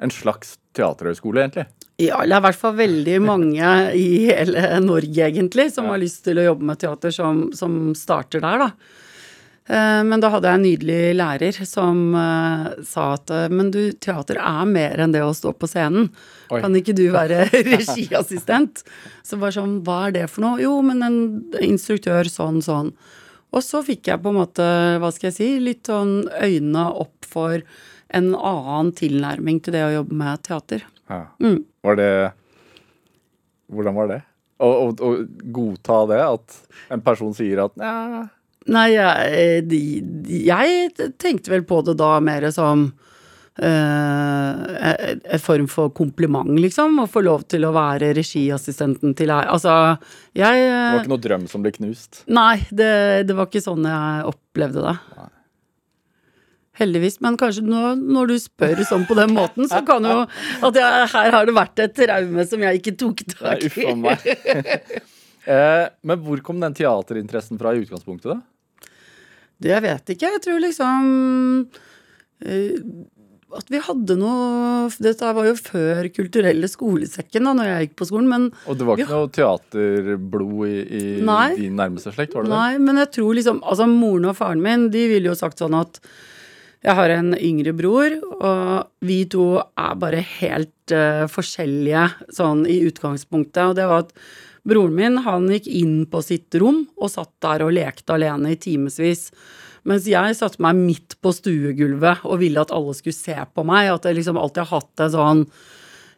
[0.00, 1.66] en slags teaterhøgskole, egentlig.
[1.98, 6.38] Ja, eller i hvert fall veldig mange i hele Norge, egentlig, som har lyst til
[6.38, 8.70] å jobbe med teater, som, som starter der, da.
[9.68, 13.82] Eh, Men da hadde jeg en nydelig lærer som eh, sa at eh, men du,
[14.00, 16.08] teater er mer enn det å stå på scenen.
[16.48, 16.62] Oi.
[16.64, 18.82] Kan ikke du være regiassistent?
[19.26, 20.62] Så bare sånn, hva er det for noe?
[20.64, 21.20] Jo, men en
[21.64, 22.94] instruktør sånn, sånn.
[23.52, 24.64] Og så fikk jeg på en måte,
[25.00, 27.60] hva skal jeg si, litt sånn øynene opp for
[28.08, 30.84] en annen tilnærming til det å jobbe med teater.
[31.08, 31.22] Ja.
[31.44, 31.62] Mm.
[31.84, 32.10] Var det
[33.68, 34.18] Hvordan var det?
[34.64, 34.68] Å
[35.54, 36.20] godta det?
[36.24, 36.56] At
[36.96, 38.24] en person sier at ja,
[38.68, 39.68] Nei, jeg,
[40.44, 42.82] jeg tenkte vel på det da mer som
[43.62, 46.98] eh, en form for kompliment, liksom.
[47.00, 49.96] Å få lov til å være regiassistenten til ei Altså,
[50.36, 52.22] jeg Det var ikke noe drøm som ble knust?
[52.28, 52.92] Nei, det,
[53.30, 54.96] det var ikke sånn jeg opplevde det.
[56.78, 57.18] Heldigvis.
[57.24, 60.20] Men kanskje nå, når du spør sånn på den måten, så kan jo
[60.68, 63.78] at jeg, her har det vært et traume som jeg ikke tok Nei, tak uff
[63.80, 63.86] i.
[63.88, 64.28] a meg.
[65.48, 68.88] eh, men hvor kom den teaterinteressen fra i utgangspunktet, da?
[69.58, 70.32] Det jeg vet ikke.
[70.36, 71.06] Jeg tror liksom
[72.46, 72.74] eh,
[73.58, 78.08] at vi hadde noe Dette var jo før kulturelle skolesekken da når jeg gikk på
[78.10, 81.52] skolen, men Og det var Vi ikke noe teaterblod i, i Nei.
[81.58, 82.56] din nærmeste slekt, var det det?
[82.56, 85.76] Nei, men jeg tror liksom Altså, moren og faren min, de ville jo sagt sånn
[85.78, 86.00] at
[86.78, 92.04] jeg har en yngre bror, og vi to er bare helt uh, forskjellige
[92.36, 93.64] sånn i utgangspunktet.
[93.64, 94.12] Og det var at
[94.66, 98.60] broren min, han gikk inn på sitt rom og satt der og lekte alene i
[98.60, 99.28] timevis.
[99.88, 103.90] Mens jeg satte meg midt på stuegulvet og ville at alle skulle se på meg.
[103.92, 105.44] At jeg liksom alltid har hatt en sånn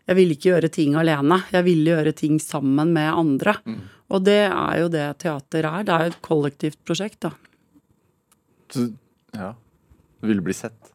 [0.08, 1.36] Jeg ville ikke gjøre ting alene.
[1.52, 3.54] Jeg ville gjøre ting sammen med andre.
[4.10, 5.84] Og det er jo det teater er.
[5.86, 7.30] Det er jo et kollektivt prosjekt, da.
[8.74, 8.94] Du,
[9.36, 9.52] ja.
[10.20, 10.90] Du ville bli sett.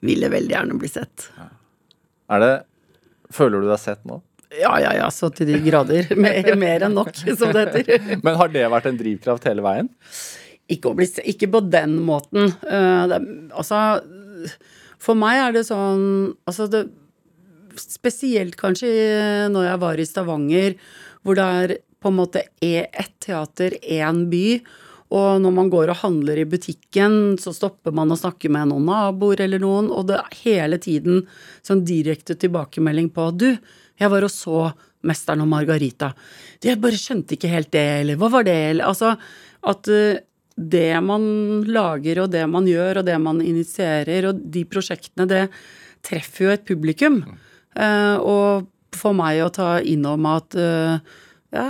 [0.00, 1.28] Ville veldig gjerne bli sett.
[2.32, 2.54] Er det
[3.34, 4.20] Føler du deg sett nå?
[4.60, 6.10] Ja, ja, ja, så til de grader.
[6.24, 8.18] Mer, mer enn nok, som det heter.
[8.22, 9.90] Men har det vært en drivkraft hele veien?
[10.70, 12.52] Ikke, å bli, ikke på den måten.
[12.64, 13.20] Uh, det,
[13.52, 13.80] altså
[15.02, 16.06] For meg er det sånn
[16.48, 16.86] Altså det
[17.76, 18.88] Spesielt kanskje
[19.50, 20.76] når jeg var i Stavanger,
[21.26, 24.60] hvor det er på en måte er ett teater, én by.
[25.14, 28.86] Og når man går og handler i butikken, så stopper man og snakker med noen
[28.88, 31.24] naboer eller noen, og det er hele tiden
[31.66, 33.48] sånn direkte tilbakemelding på Du,
[34.00, 34.72] jeg var og så
[35.04, 36.14] 'Mesteren og Margarita'.
[36.64, 39.16] Jeg bare skjønte ikke helt det, eller hva var det, eller Altså
[39.64, 40.22] at eh,
[40.56, 45.48] det man lager og det man gjør og det man initierer og de prosjektene, det
[46.04, 47.22] treffer jo et publikum.
[47.74, 50.98] Eh, og for meg å ta inn om at eh,
[51.54, 51.66] ja,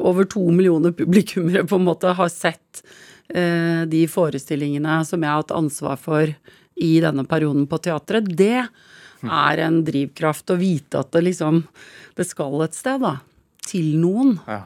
[0.00, 2.84] over to millioner publikummere på en måte har sett
[3.24, 6.28] de forestillingene som jeg har hatt ansvar for
[6.76, 8.66] i denne perioden på teatret, det
[9.32, 11.64] er en drivkraft å vite at det liksom
[12.14, 13.16] Det skal et sted, da.
[13.64, 14.36] Til noen.
[14.46, 14.64] Ja.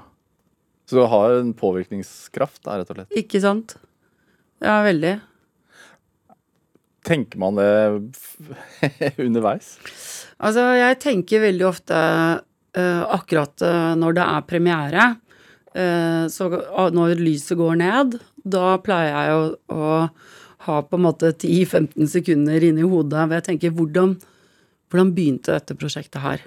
[0.89, 3.17] Så du har en påvirkningskraft, da, rett og slett.
[3.17, 3.77] Ikke sant?
[4.65, 5.15] Ja, veldig.
[7.09, 7.71] Tenker man det
[9.27, 9.77] underveis?
[10.37, 15.07] Altså, jeg tenker veldig ofte uh, akkurat uh, når det er premiere,
[15.77, 16.51] uh, så
[16.93, 22.65] når lyset går ned, da pleier jeg å, å ha på en måte 10-15 sekunder
[22.65, 24.17] inni hodet hvor jeg tenker hvordan,
[24.89, 26.43] hvordan begynte dette prosjektet her?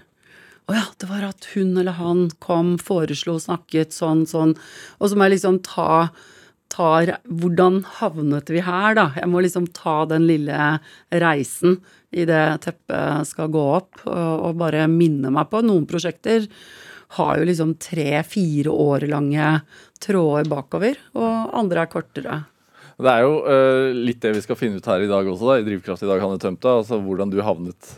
[0.70, 4.54] Å ja, det var at hun eller han kom, foreslo, snakket sånn, sånn.
[5.00, 6.12] Og så må jeg liksom ta
[6.72, 9.10] tar Hvordan havnet vi her, da?
[9.18, 10.78] Jeg må liksom ta den lille
[11.12, 15.62] reisen idet teppet skal gå opp, og bare minne meg på.
[15.64, 16.48] Noen prosjekter
[17.18, 19.50] har jo liksom tre-fire år lange
[20.04, 22.38] tråder bakover, og andre er kortere.
[23.02, 25.60] Det er jo uh, litt det vi skal finne ut her i dag også, da,
[25.60, 26.78] i Drivkraft i dag, Hanne Tømta.
[26.82, 27.96] Altså hvordan du havnet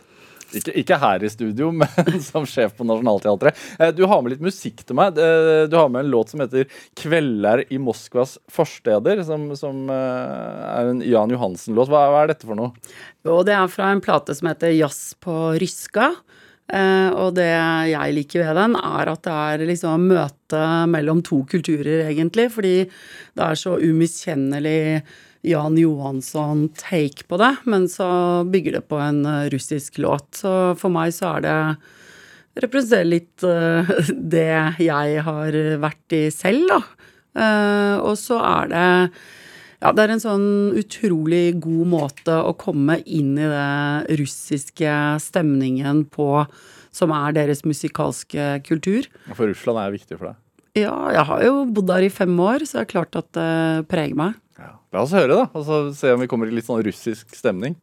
[0.60, 3.58] ikke, ikke her i studio, men som sjef på Nationaltheatret.
[3.80, 5.18] Eh, du har med litt musikk til meg.
[5.18, 6.68] Eh, Du har med en låt som heter
[7.00, 11.90] 'Kvelder i Moskvas forsteder', som, som eh, er en Jan Johansen-låt.
[11.92, 12.74] Hva, hva er dette for noe?
[13.26, 16.14] Jo, det er fra en plate som heter Jazz på Ryska.
[16.74, 17.44] Og det
[17.92, 22.48] jeg liker ved den, er at det er liksom møte mellom to kulturer, egentlig.
[22.56, 22.72] Fordi
[23.36, 25.04] det er så umiskjennelig
[25.44, 27.52] Jan Johansson-take på det.
[27.70, 28.08] Men så
[28.50, 30.30] bygger det på en eh, russisk låt.
[30.40, 31.60] Så for meg så er det
[32.64, 33.88] representerer litt uh,
[34.36, 34.50] det
[34.86, 36.82] jeg har vært i selv, da.
[37.34, 38.90] Uh, og så er det
[39.84, 40.46] ja, det er en sånn
[40.80, 46.46] utrolig god måte å komme inn i det russiske stemningen på,
[46.96, 49.10] som er deres musikalske kultur.
[49.34, 50.40] For Russland er viktig for deg.
[50.80, 53.90] Ja, jeg har jo bodd der i fem år, så det er klart at det
[53.92, 54.40] preger meg.
[54.94, 55.48] La oss høre, da.
[55.54, 57.76] Og så se om vi kommer i litt sånn russisk stemning.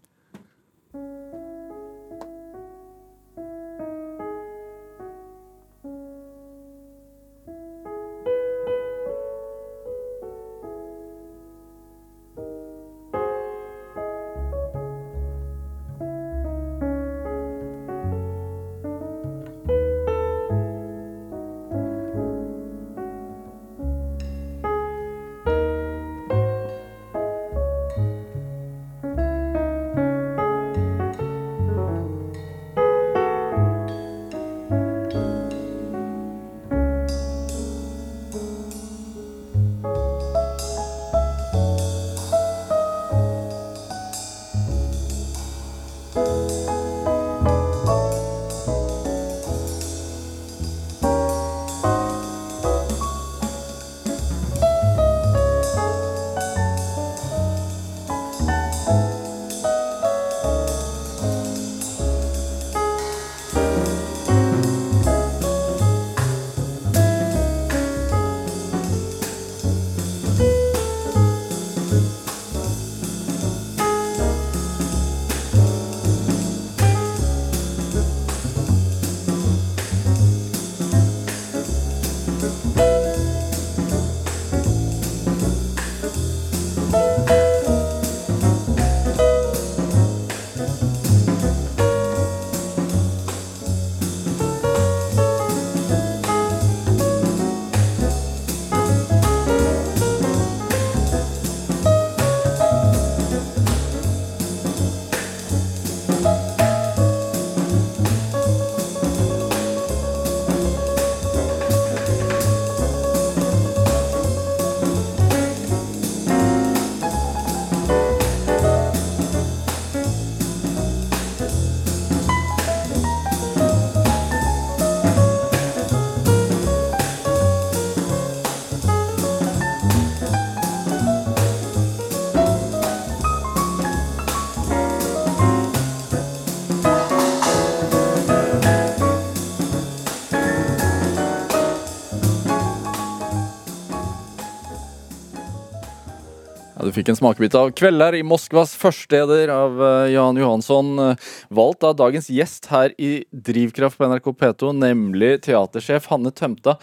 [147.00, 150.98] Fikk en smakebit av 'Kvelder i Moskvas førsteder' av eh, Jan Johansson.
[150.98, 151.16] eh,
[151.50, 156.76] Valgt av dagens gjest her i Drivkraft på NRK P2, nemlig teatersjef Hanne Tømta.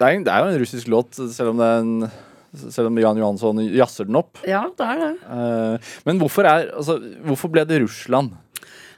[0.00, 2.10] Det er, det er jo en russisk låt, selv om, det er en,
[2.74, 4.40] selv om Jan Johansson jazzer den opp.
[4.42, 5.12] Ja, det er det.
[5.30, 8.34] Eh, Men hvorfor, er, altså, hvorfor ble det Russland?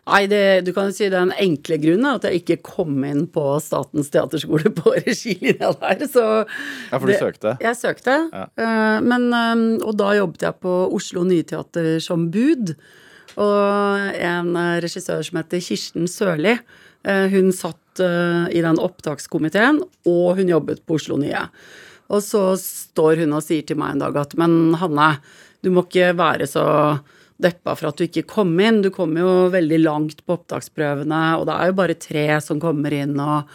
[0.06, 3.24] Nei, det, du kan jo si den enkle grunnen er at jeg ikke kom inn
[3.34, 7.56] på Statens teaterskole på regilinja der, så Ja, for du det- søkte?
[7.64, 8.14] Jeg søkte.
[8.30, 8.44] Ja.
[9.02, 12.76] men, eh, og da jobbet jeg på Oslo Nye Teater som bud.
[13.36, 16.54] Og en eh, regissør som heter Kirsten Sørli,
[17.04, 21.42] eh, hun satt eh, i den opptakskomiteen, og hun jobbet på Oslo Nye.
[22.14, 25.16] Og så står hun og sier til meg en dag at men Hanne,
[25.66, 26.62] du må ikke være så
[27.42, 28.82] deppa for at du ikke kom inn.
[28.84, 32.94] Du kom jo veldig langt på opptaksprøvene, og det er jo bare tre som kommer
[32.96, 33.16] inn.
[33.20, 33.50] Og,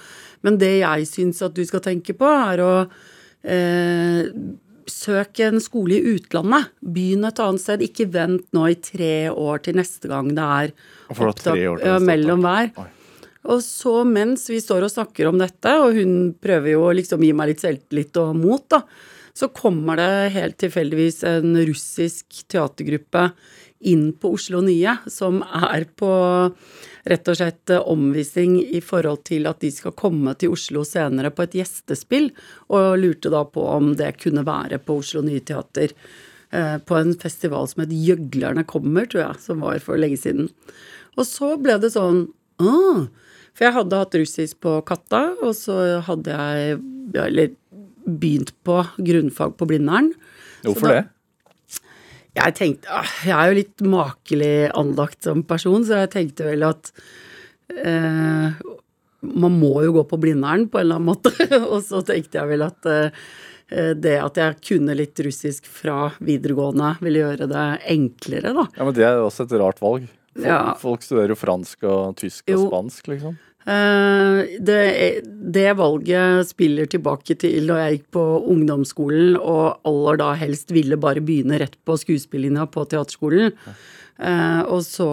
[0.46, 2.74] men det jeg syns at du skal tenke på, er å
[3.44, 4.30] eh,
[4.92, 6.72] søke en skole i utlandet.
[6.82, 7.86] Begynn et annet sted.
[7.86, 10.74] Ikke vent nå i tre år til neste gang det er
[11.42, 12.74] til ja, mellom hver.
[12.82, 12.90] Oi.
[13.50, 17.24] Og så mens vi står og snakker om dette, og hun prøver jo å liksom
[17.26, 18.84] gi meg litt selvtillit og mot, da,
[19.34, 23.30] så kommer det helt tilfeldigvis en russisk teatergruppe
[23.82, 26.10] inn på Oslo Nye, som er på
[27.10, 31.32] rett og slett eh, omvisning i forhold til at de skal komme til Oslo senere
[31.34, 32.30] på et gjestespill,
[32.70, 35.96] og lurte da på om det kunne være på Oslo Nye Teater.
[36.52, 40.50] eh, På en festival som het Gjøglerne kommer, tror jeg, som var for lenge siden.
[41.18, 42.28] Og så ble det sånn
[42.62, 43.08] ah,
[43.54, 46.78] For jeg hadde hatt russisk på Katta, og så hadde jeg
[47.16, 47.50] ja, eller
[48.08, 50.14] begynt på grunnfag på Blindern.
[50.64, 51.10] Hvorfor da- det?
[52.38, 56.64] Jeg tenkte ah, Jeg er jo litt makelig anlagt som person, så jeg tenkte vel
[56.64, 56.92] at
[57.76, 58.54] eh,
[59.22, 61.34] Man må jo gå på Blindern på en eller annen måte.
[61.74, 63.12] og så tenkte jeg vel at eh,
[63.72, 68.66] det at jeg kunne litt russisk fra videregående, ville gjøre det enklere, da.
[68.76, 70.10] Ja, men Det er jo også et rart valg.
[70.32, 70.58] Folk, Ja.
[70.80, 72.66] folk studerer jo fransk og tysk og Jo.
[72.68, 73.38] spansk, liksom.
[73.62, 74.82] Eh, det,
[75.54, 81.00] det valget spiller tilbake til da jeg gikk på ungdomsskolen, og aller da helst ville
[81.02, 83.54] bare begynne rett på skuespillinja på teaterskolen.
[84.22, 85.10] Eh, og så,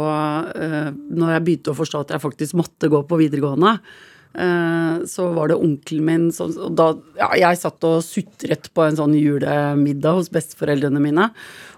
[0.53, 4.08] uh, når jeg begynte å forstå at jeg faktisk måtte gå på videregående, eh,
[5.09, 6.85] så var det onkelen min som og da,
[7.19, 11.31] ja, Jeg satt og sutret på en sånn julemiddag hos besteforeldrene mine,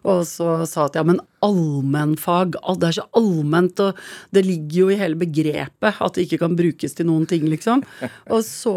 [0.04, 4.00] og så sa at ja, men allmennfag, det er så allment, og
[4.34, 7.84] det ligger jo i hele begrepet at det ikke kan brukes til noen ting, liksom.
[8.28, 8.74] Og så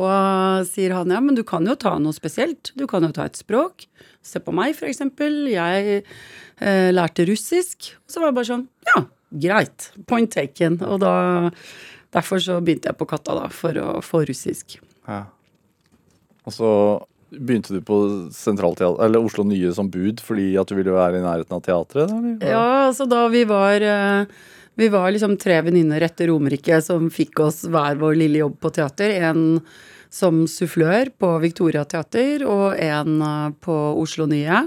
[0.70, 2.72] sier han ja, men du kan jo ta noe spesielt.
[2.80, 3.88] Du kan jo ta et språk.
[4.24, 5.44] Se på meg, for eksempel.
[5.52, 7.94] Jeg eh, lærte russisk.
[8.04, 9.04] Og Så var det bare sånn ja,
[9.48, 9.90] greit.
[10.10, 10.80] Point taken.
[10.88, 11.16] Og da
[12.14, 14.78] Derfor så begynte jeg på Katta, da, for å få russisk.
[15.08, 15.26] Ja.
[16.44, 16.70] Og så
[17.34, 17.98] begynte du på
[19.02, 22.10] eller Oslo Nye som bud fordi at du ville være i nærheten av teatret?
[22.12, 22.36] da, eller?
[22.46, 24.26] Ja, altså da vi var eh,
[24.78, 28.72] Vi var liksom tre venninner etter Romerike som fikk oss hver vår lille jobb på
[28.74, 29.14] teater.
[29.22, 29.60] En
[30.14, 34.64] som sufflør på Victoria Teater, og en eh, på Oslo Nye.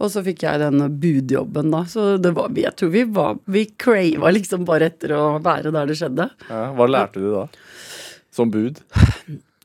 [0.00, 1.84] Og så fikk jeg den budjobben, da.
[1.88, 5.90] Så det var, jeg tror vi var Vi crava liksom bare etter å være der
[5.90, 6.26] det skjedde.
[6.48, 6.64] Ja.
[6.76, 7.46] Hva lærte du da?
[8.32, 8.80] Som bud?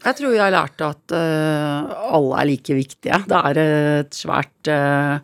[0.06, 3.22] Jeg tror jeg lærte at uh, alle er like viktige.
[3.26, 5.18] Det er et svært uh,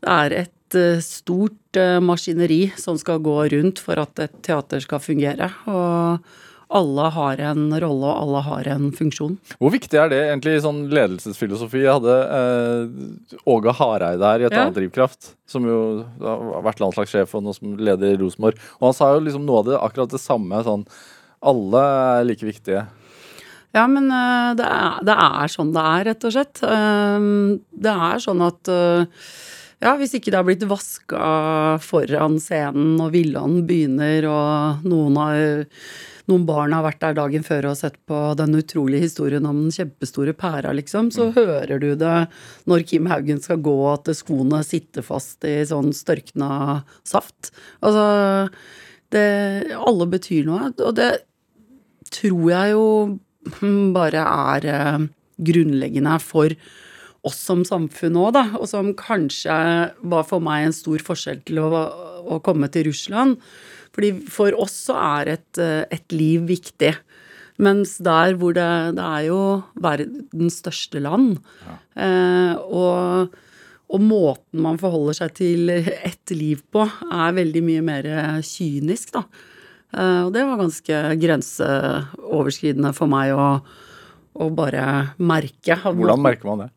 [0.00, 5.02] Det er et eh, stort maskineri som skal gå rundt for at et teater skal
[5.02, 5.48] fungere.
[5.70, 6.26] Og
[6.70, 9.32] alle har en rolle, og alle har en funksjon.
[9.58, 11.80] Hvor viktig er det egentlig i sånn ledelsesfilosofi?
[11.82, 14.64] Jeg hadde eh, Åge Hareide her i et Ja.
[14.68, 15.80] annet Drivkraft, som jo
[16.22, 18.58] har vært landslagssjef og nå som leder i Rosenborg.
[18.80, 20.62] Og han sa jo liksom noe av det akkurat det samme.
[20.66, 20.86] sånn
[21.42, 21.82] Alle
[22.20, 22.86] er like viktige.
[23.74, 26.62] Ja, men eh, det, er, det er sånn det er, rett og slett.
[26.66, 27.26] Eh,
[27.86, 29.04] det er sånn at eh,
[29.80, 35.38] ja, hvis ikke det har blitt vaska foran scenen og Villand begynner, og noen, har,
[36.30, 39.74] noen barn har vært der dagen før og sett på den utrolige historien om den
[39.74, 42.16] kjempestore pæra, liksom, så hører du det
[42.70, 47.52] når Kim Haugen skal gå, at skoene sitter fast i sånn størkna saft.
[47.82, 48.04] Altså,
[49.10, 49.26] det
[49.74, 51.10] Alle betyr noe, og det
[52.14, 52.86] tror jeg jo
[53.60, 55.08] hm, bare er eh,
[55.50, 56.54] grunnleggende for
[57.26, 58.44] oss som samfunn òg, da.
[58.60, 59.56] Og som kanskje
[60.12, 61.68] var for meg en stor forskjell til å,
[62.24, 63.36] å komme til Russland.
[64.00, 66.94] Fordi for oss så er et, eh, et liv viktig.
[67.60, 69.40] Mens der hvor det, det er jo
[69.76, 71.36] verdens største land.
[71.92, 73.34] Eh, og,
[73.92, 78.08] og måten man forholder seg til ett liv på, er veldig mye mer
[78.40, 79.26] kynisk, da.
[79.92, 83.50] Eh, og det var ganske grenseoverskridende for meg å,
[84.40, 85.76] å bare merke.
[85.84, 86.72] Hvordan merker man det?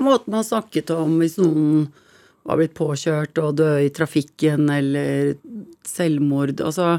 [0.00, 1.90] Måten man snakket om hvis noen
[2.46, 5.34] var blitt påkjørt og døde i trafikken, eller
[5.86, 6.96] selvmord Altså,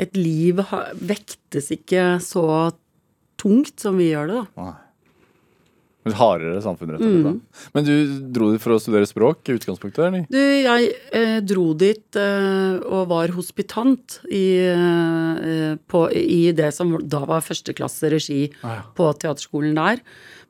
[0.00, 0.60] et liv
[1.00, 2.44] vektes ikke så
[3.38, 4.68] tungt som vi gjør det, da.
[4.68, 4.76] Nei.
[6.08, 7.26] Et hardere samfunn, rett og slett.
[7.26, 7.64] Mm.
[7.74, 10.22] Men du dro dit for å studere språk i utgangspunktet, eller?
[10.30, 16.94] Du, jeg eh, dro dit eh, og var hospitant i, eh, på, i det som
[17.02, 18.86] da var førsteklasse regi Ah, ja.
[18.96, 20.00] på teaterskolen der.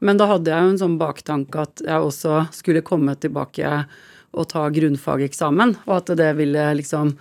[0.04, 3.72] Men da hadde jeg jo en sånn baktanke at jeg også skulle komme tilbake
[4.36, 7.16] og ta grunnfageksamen, og at det ville liksom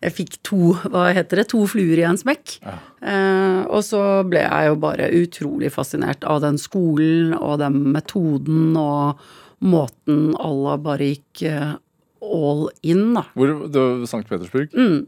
[0.00, 2.54] Jeg fikk to, hva heter det, to fluer i en smekk.
[2.64, 8.78] Eh, og så ble jeg jo bare utrolig fascinert av den skolen og den metoden
[8.80, 9.20] og
[9.60, 11.74] måten alle bare gikk eh,
[12.24, 13.26] all in, da.
[13.36, 14.24] Hvor, det var St.
[14.30, 14.72] Petersburg?
[14.72, 15.04] Mm.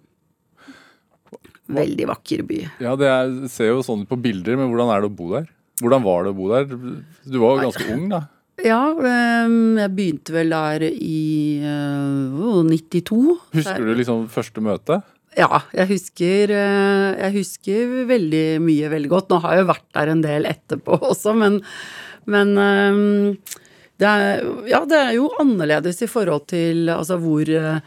[1.73, 2.61] Veldig vakker by.
[2.85, 5.49] Ja, det er, ser jo sånn på bilder, men hvordan er det å bo der?
[5.81, 6.69] Hvordan var det å bo der?
[6.69, 8.27] Du var jo ganske ung, da.
[8.63, 13.19] Ja, eh, jeg begynte vel der i eh, 92.
[13.57, 15.01] Husker du liksom første møte?
[15.39, 19.31] Ja, jeg husker, eh, jeg husker veldig mye veldig godt.
[19.33, 21.59] Nå har jeg jo vært der en del etterpå også, men,
[22.31, 23.59] men eh,
[24.03, 27.81] det er, ja, det er jo annerledes i forhold til altså, hvor eh,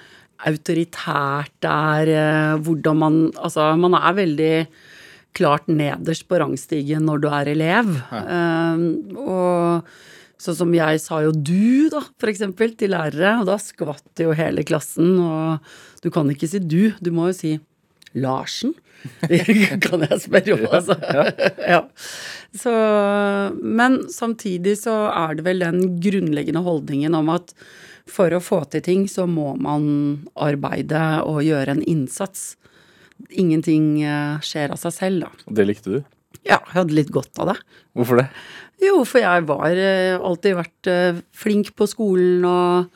[0.49, 4.55] autoritært det er, eh, hvordan man Altså, man er veldig
[5.35, 7.89] klart nederst på rangstigen når du er elev.
[8.09, 8.75] Ja.
[9.19, 9.89] og
[10.45, 14.35] sånn som jeg sa jo du, da, for eksempel, til lærere, og da skvatt jo
[14.37, 15.15] hele klassen.
[15.19, 17.55] Og du kan ikke si du, du må jo si
[18.15, 18.75] Larsen.
[19.85, 20.95] kan jeg spørre om, altså.
[21.73, 21.81] ja.
[22.55, 22.73] Så,
[23.61, 27.53] men samtidig så er det vel den grunnleggende holdningen om at
[28.09, 29.85] for å få til ting, så må man
[30.37, 32.53] arbeide og gjøre en innsats.
[33.33, 35.53] Ingenting eh, skjer av seg selv, da.
[35.57, 35.99] Det likte du?
[36.45, 37.57] Ja, jeg hadde litt godt av det.
[37.97, 38.27] Hvorfor det?
[38.83, 42.89] Jo, for jeg var eh, alltid vært eh, flink på skolen og,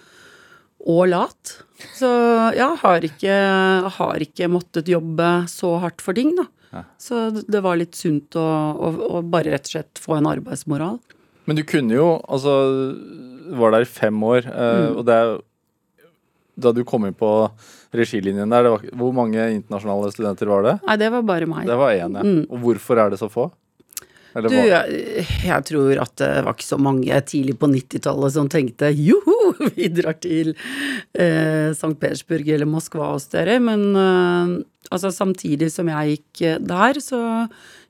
[0.85, 1.53] og lat.
[1.95, 2.09] Så
[2.57, 3.35] jeg har ikke,
[3.95, 6.45] har ikke måttet jobbe så hardt for ting, da.
[6.73, 6.83] Ja.
[7.01, 8.43] Så det var litt sunt å,
[8.77, 10.99] å, å bare rett og slett få en arbeidsmoral.
[11.49, 12.51] Men du kunne jo, altså
[13.57, 14.97] Var der i fem år, eh, Mm.
[14.99, 15.31] og det er
[16.61, 17.29] Da du kom inn på
[17.95, 20.73] regilinjen der, det var, hvor mange internasjonale studenter var det?
[20.85, 21.65] Nei, det var bare meg.
[21.65, 22.21] Det var én, ja.
[22.27, 22.43] Mm.
[22.51, 23.47] Og hvorfor er det så få?
[24.45, 28.91] Du, jeg, jeg tror at det var ikke så mange tidlig på 90-tallet som tenkte
[28.95, 31.95] joho, vi drar til eh, St.
[31.99, 33.59] Petersburg eller Moskva hos dere.
[33.63, 34.53] Men eh,
[34.89, 37.21] altså, samtidig som jeg gikk eh, der, så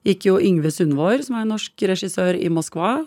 [0.08, 2.98] gikk jo Yngve Sundvår, som er norsk regissør, i Moskva.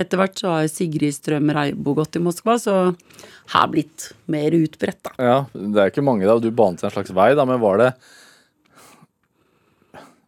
[0.00, 2.76] Etter hvert så har Sigrid Strøm Reibo gått i Moskva, så
[3.52, 5.14] her blitt mer utbredt, da.
[5.18, 7.92] Ja, det er ikke mange da, du banet en slags vei da, men var det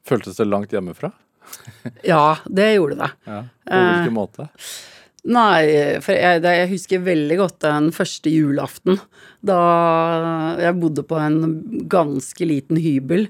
[0.03, 1.13] Føltes det langt hjemmefra?
[2.07, 3.11] Ja, det gjorde det.
[3.29, 3.41] Ja.
[3.69, 4.17] På hvilken Eh.
[4.17, 4.49] måte?
[5.25, 8.99] Nei, for jeg, jeg husker veldig godt den første julaften.
[9.47, 9.59] Da
[10.59, 11.37] jeg bodde på en
[11.91, 13.29] ganske liten hybel.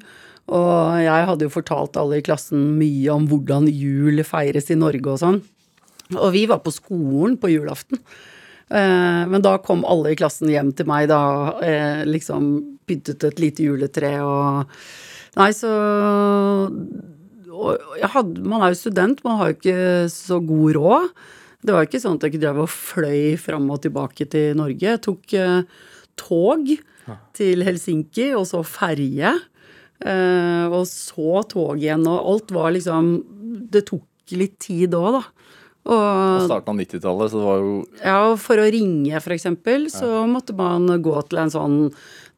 [0.52, 5.12] Og jeg hadde jo fortalt alle i klassen mye om hvordan jul feires i Norge
[5.12, 5.42] og sånn.
[6.16, 8.00] Og vi var på skolen på julaften.
[8.72, 11.20] Eh, men da kom alle i klassen hjem til meg, da.
[11.60, 12.50] Eh, liksom
[12.88, 14.72] pyntet et lite juletre og
[15.32, 15.68] Nei, så
[17.62, 21.08] og hadde, Man er jo student, man har jo ikke så god råd.
[21.62, 24.82] Det var ikke sånn at jeg ikke drev og fløy fram og tilbake til Norge.
[24.82, 25.84] Jeg tok eh,
[26.18, 26.72] tog
[27.36, 29.34] til Helsinki, og så ferje.
[30.02, 33.12] Eh, og så tog igjen, og alt var liksom
[33.70, 35.22] Det tok litt tid òg, da.
[35.82, 40.22] Og, Og starten av 90-tallet, så det var jo ja, for å ringe, eksempel, så
[40.30, 41.78] måtte man gå til en sånn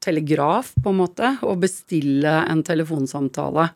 [0.05, 3.69] telegraf, på en måte, og bestille en telefonsamtale.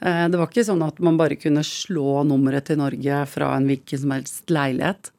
[0.00, 3.68] Eh, Det var ikke sånn at man bare kunne slå nummeret til Norge fra en
[3.68, 5.12] hvilken som helst leilighet.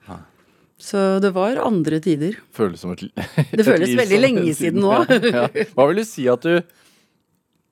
[0.81, 2.39] Så det var andre tider.
[2.57, 4.95] føles som et, et Det føles veldig lenge siden nå.
[5.35, 5.45] Ja.
[5.77, 6.57] Hva vil du si at du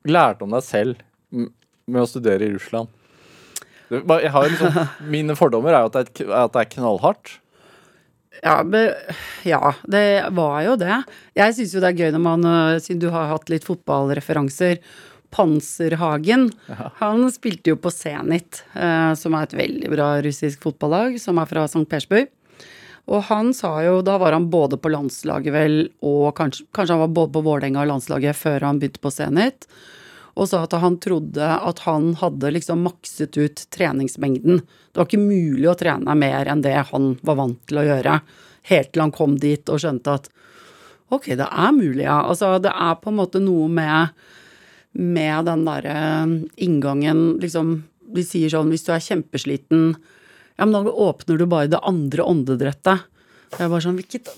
[0.06, 1.00] lærte om deg selv
[1.34, 2.86] med å studere i Russland?
[3.90, 4.76] Jeg har liksom,
[5.16, 7.40] mine fordommer er jo at det er, knallhardt.
[8.44, 8.92] Ja, men,
[9.44, 10.04] ja, det
[10.38, 11.00] var jo det.
[11.36, 14.78] Jeg syns jo det er gøy når man, øh, siden du har hatt litt fotballreferanser
[15.30, 16.48] Panserhagen,
[16.98, 21.48] han spilte jo på Zenit, eh, som er et veldig bra russisk fotballag, som er
[21.50, 21.86] fra St.
[21.86, 22.28] Petersburg.
[23.10, 27.04] Og han sa jo, da var han både på landslaget vel, og kanskje, kanskje han
[27.06, 29.66] var både på Vålerenga og landslaget før han begynte på Zenit,
[30.38, 34.60] og sa at han trodde at han hadde liksom makset ut treningsmengden.
[34.62, 38.20] Det var ikke mulig å trene mer enn det han var vant til å gjøre,
[38.70, 40.30] helt til han kom dit og skjønte at
[41.10, 42.20] ok, det er mulig, ja.
[42.22, 44.14] Altså, det er på en måte noe med,
[44.92, 45.98] med den derre
[46.56, 49.92] inngangen, liksom De sier sånn hvis du er kjempesliten,
[50.58, 53.04] ja, men da åpner du bare det andre åndedrettet.
[53.54, 54.32] Det er bare sånn Hvilket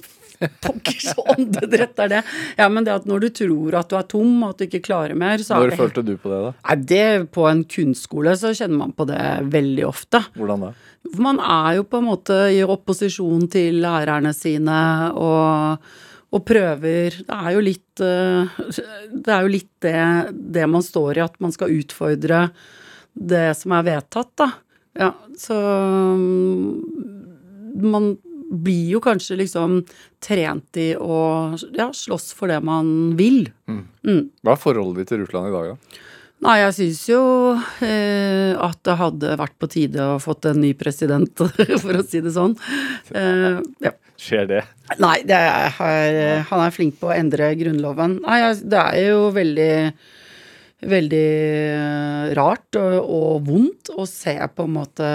[0.65, 2.21] pokkers åndedrett er det?
[2.59, 4.83] Ja, men det at når du tror at du er tom, og at du ikke
[4.85, 6.53] klarer mer, så er Når det følte du på det, da?
[6.69, 9.23] Nei, det På en kunstskole så kjenner man på det
[9.53, 10.23] veldig ofte.
[10.39, 10.73] Hvordan da?
[11.19, 14.79] Man er jo på en måte i opposisjon til lærerne sine
[15.19, 15.89] og,
[16.33, 18.61] og prøver Det er jo litt eh,
[19.13, 19.97] Det er jo litt det,
[20.33, 22.47] det man står i, at man skal utfordre
[23.13, 24.47] det som er vedtatt, da.
[24.97, 25.57] Ja, så
[26.17, 28.07] mm, man
[28.53, 29.83] blir jo kanskje liksom
[30.25, 31.19] trent i å
[31.77, 33.51] ja, slåss for det man vil.
[34.41, 36.01] Hva er forholdet ditt til Russland i dag, da?
[36.43, 37.23] Nei, jeg syns jo
[37.87, 41.45] eh, at det hadde vært på tide å fått en ny president,
[41.83, 42.57] for å si det sånn.
[43.15, 43.93] Eh, ja.
[44.23, 44.63] Skjer det?
[45.03, 48.21] Nei, det er, han er flink på å endre grunnloven.
[48.27, 49.71] Nei, det er jo veldig
[50.83, 51.27] Veldig
[51.71, 55.11] eh, rart og, og vondt å se på en måte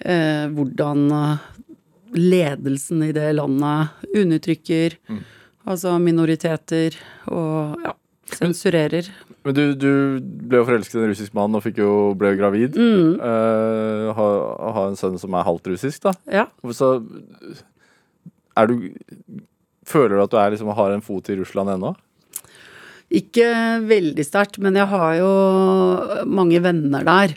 [0.00, 1.02] eh, hvordan
[2.16, 4.96] ledelsen i det landet undertrykker
[5.68, 6.96] altså minoriteter
[7.28, 7.92] og ja,
[8.32, 9.10] sensurerer.
[9.42, 12.76] Men du, du ble jo forelsket i en russisk mann og jo, ble jo gravid.
[12.78, 13.16] Mm.
[13.18, 14.36] Uh, har,
[14.76, 16.14] ha en sønn som er halvt russisk, da.
[16.30, 16.46] Ja.
[16.70, 16.94] Så
[18.58, 18.76] er du
[19.82, 21.90] Føler du at du er liksom, har en fot i Russland ennå?
[23.12, 23.48] Ikke
[23.82, 25.32] veldig sterkt, men jeg har jo
[26.30, 27.34] mange venner der.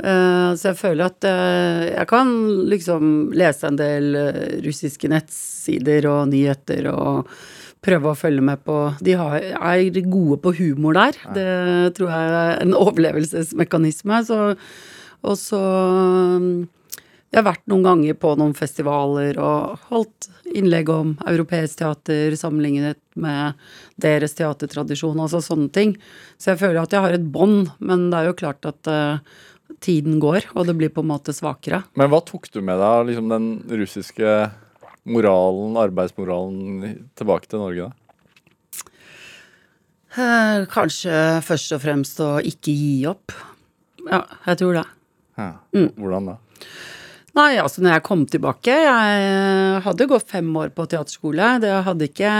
[0.00, 2.32] Uh, Så jeg føler at uh, jeg kan
[2.72, 7.28] liksom lese en del eh, russiske nettsider og nyheter og
[7.82, 11.18] prøve å følge med på De har, er gode på humor der.
[11.34, 14.22] Det tror jeg er en overlevelsesmekanisme.
[14.28, 14.38] Så,
[15.22, 15.60] og så
[16.38, 16.52] mm,
[17.32, 23.00] Jeg har vært noen ganger på noen festivaler og holdt innlegg om europeisk teater sammenlignet
[23.16, 23.56] med
[24.00, 25.94] deres teatertradisjon, altså sånne ting.
[26.36, 29.22] Så jeg føler at jeg har et bånd, men det er jo klart at uh,
[29.80, 31.82] tiden går, og det blir på en måte svakere.
[31.96, 33.48] Men hva tok du med deg av liksom, den
[33.80, 34.36] russiske
[35.08, 37.98] moralen, arbeidsmoralen, tilbake til Norge, da?
[40.12, 43.32] Eh, Kanskje først og fremst å ikke gi opp.
[44.04, 44.86] Ja, jeg tror det.
[45.40, 45.52] Ja.
[45.74, 45.88] Mm.
[45.96, 46.36] Hvordan da?
[47.32, 51.54] Nei, altså når jeg kom tilbake Jeg hadde gått fem år på teaterskole.
[51.62, 52.32] Det hadde ikke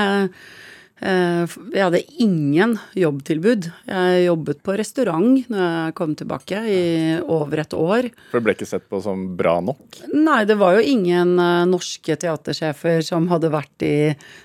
[1.03, 3.67] Jeg hadde ingen jobbtilbud.
[3.89, 6.83] Jeg jobbet på restaurant når jeg kom tilbake i
[7.23, 8.11] over et år.
[8.31, 9.99] For det ble ikke sett på som bra nok?
[10.15, 13.95] Nei, det var jo ingen eh, norske teatersjefer som hadde vært i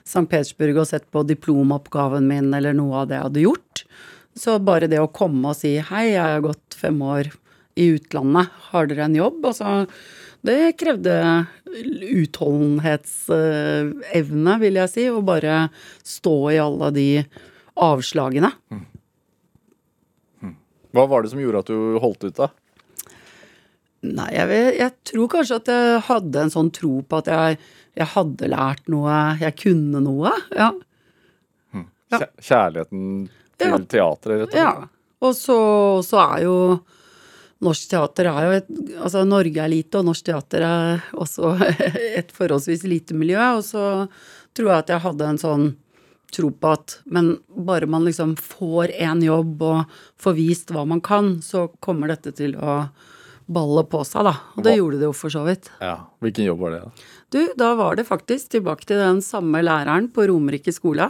[0.02, 0.26] St.
[0.26, 3.84] Petersburg og sett på diplomoppgaven min eller noe av det jeg hadde gjort.
[4.38, 7.30] Så bare det å komme og si hei, jeg har gått fem år
[7.78, 9.43] i utlandet, har dere en jobb?
[9.45, 9.86] Altså,
[10.48, 11.16] det krevde
[12.18, 15.56] utholdenhetsevne, vil jeg si, å bare
[16.08, 17.08] stå i alle de
[17.88, 18.52] avslagene.
[20.95, 22.48] Hva var det som gjorde at du holdt ut, da?
[24.08, 27.58] Nei, jeg, vet, jeg tror kanskje at jeg hadde en sånn tro på at jeg,
[27.98, 30.32] jeg hadde lært noe, jeg kunne noe.
[30.56, 30.70] Ja.
[32.08, 32.18] Ja.
[32.39, 33.02] Kjærligheten
[33.60, 33.78] til Ja.
[33.84, 34.62] teatret, rett og slett?
[34.62, 34.74] ja.
[35.26, 35.58] Og så,
[36.06, 36.58] så er jo
[37.64, 38.68] Norsk teater er jo et
[39.01, 41.55] Altså, Norge er lite, og norsk teater er også
[42.20, 43.41] et forholdsvis lite miljø.
[43.58, 43.84] Og så
[44.58, 45.68] tror jeg at jeg hadde en sånn
[46.34, 51.01] tro på at Men bare man liksom får én jobb og får vist hva man
[51.01, 52.82] kan, så kommer dette til å
[53.47, 54.34] balle på seg, da.
[54.58, 55.70] Og det gjorde det jo for så vidt.
[55.80, 55.95] Ja.
[56.24, 57.05] Hvilken jobb var det, da?
[57.32, 61.08] Du, da var det faktisk tilbake til den samme læreren på Romerike skole,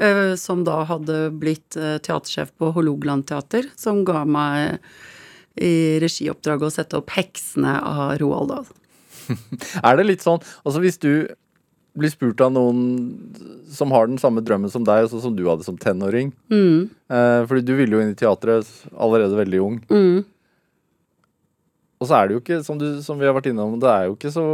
[0.00, 4.80] eh, som da hadde blitt eh, teatersjef på Hålogaland teater, som ga meg
[5.60, 8.66] i regioppdraget å sette opp 'Heksene' av Roald Dahl.
[9.84, 11.28] Er det litt sånn Altså hvis du
[11.98, 12.78] blir spurt av noen
[13.74, 17.40] som har den samme drømmen som deg, sånn som du hadde som tenåring Mm, eh,
[17.44, 19.78] Fordi du ville jo inn i teatret allerede veldig ung.
[19.90, 20.24] mm.
[21.98, 24.04] Og så er det jo ikke, som, du, som vi har vært innom, det er
[24.06, 24.44] jo ikke så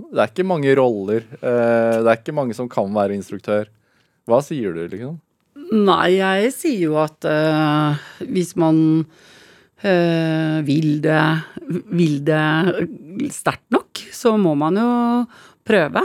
[0.00, 1.26] Det er ikke mange roller.
[1.36, 3.68] Eh, det er ikke mange som kan være instruktør.
[4.24, 5.18] Hva sier du, liksom?
[5.74, 9.04] Nei, jeg sier jo at eh, hvis man
[9.84, 11.20] vil det
[11.66, 14.90] vil det sterkt nok, så må man jo
[15.66, 16.04] prøve.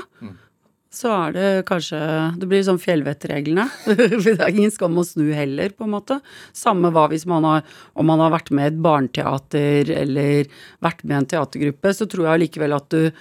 [0.89, 1.99] Så er det kanskje
[2.41, 3.67] Det blir sånn fjellvettreglene.
[4.25, 6.17] det er ingen skam å snu heller, på en måte.
[6.55, 10.49] Samme hva hvis man har Om man har vært med i et barneteater eller
[10.83, 13.11] vært med i en teatergruppe, så tror jeg likevel at du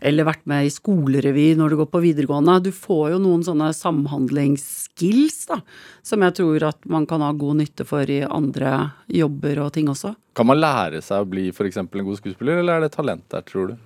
[0.00, 2.58] eller vært med i skolerevy når du går på videregående.
[2.64, 5.60] Du får jo noen sånne samhandlingsskills da,
[6.04, 9.90] som jeg tror at man kan ha god nytte for i andre jobber og ting
[9.92, 10.14] også.
[10.36, 11.80] Kan man lære seg å bli f.eks.
[11.80, 13.76] en god skuespiller, eller er det talent der, tror du?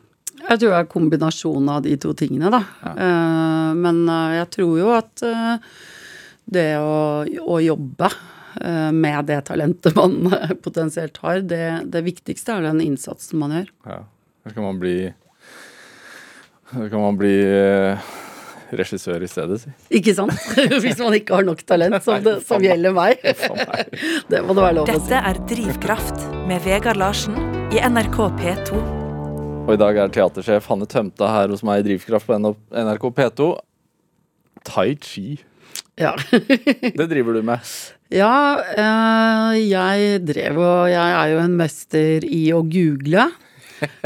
[0.41, 2.63] Jeg tror det er kombinasjonen av de to tingene, da.
[2.91, 5.73] Eh, men eh, jeg tror jo at eh,
[6.51, 8.11] det å, å jobbe
[8.61, 10.17] med det talentet man
[10.65, 13.69] potensielt har, det, det viktigste er den innsatsen man gjør.
[13.87, 13.99] Ja.
[14.43, 14.95] skal kan man bli
[16.75, 18.11] Eller kan man bli eh,
[18.79, 19.73] regissør i stedet, si.
[19.99, 20.35] Ikke sant?
[20.85, 23.19] Hvis man ikke har nok talent, som, det, som gjelder meg.
[24.31, 25.01] Det må det være lov å si.
[25.01, 27.39] Dette er Drivkraft med Vegard Larsen
[27.75, 28.81] i NRK P2.
[29.67, 33.53] Og i dag er teatersjef Hanne Tømta her hos meg i Drivkraft på NRK P2.
[34.71, 35.41] Tai chi.
[36.01, 36.15] Ja.
[36.99, 37.67] Det driver du med.
[38.11, 43.29] Ja, eh, jeg drev og Jeg er jo en mester i å google.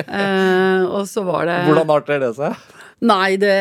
[0.05, 2.59] Eh, og så var det Hvordan arter det seg?
[3.05, 3.55] Nei, det,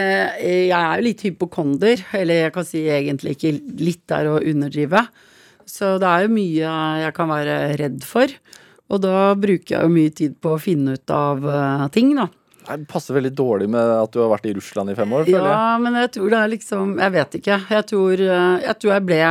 [0.43, 2.03] jeg er jo litt hypokonder.
[2.19, 5.05] Eller jeg kan si egentlig ikke litt der å underdrive.
[5.69, 8.31] Så det er jo mye jeg kan være redd for.
[8.93, 12.29] Og da bruker jeg jo mye tid på å finne ut av eh, ting, da.
[12.63, 15.49] Det passer veldig dårlig med at du har vært i Russland i fem år, føler
[15.49, 15.55] jeg.
[15.57, 17.57] Ja, men jeg tror det er liksom Jeg vet ikke.
[17.75, 19.21] Jeg tror eh, jeg, tror jeg ble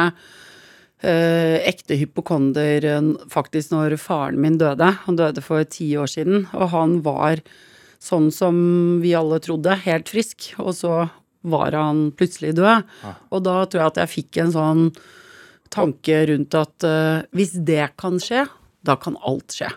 [1.67, 4.93] ekte hypokonder eh, faktisk når faren min døde.
[5.07, 7.43] Han døde for ti år siden, og han var
[8.03, 8.57] sånn som
[9.03, 10.53] vi alle trodde, helt frisk.
[10.63, 10.95] Og så
[11.43, 12.87] var han plutselig død.
[13.35, 14.85] Og da tror jeg at jeg fikk en sånn
[15.73, 18.47] tanke rundt at eh, hvis det kan skje,
[18.87, 19.71] da kan alt skje.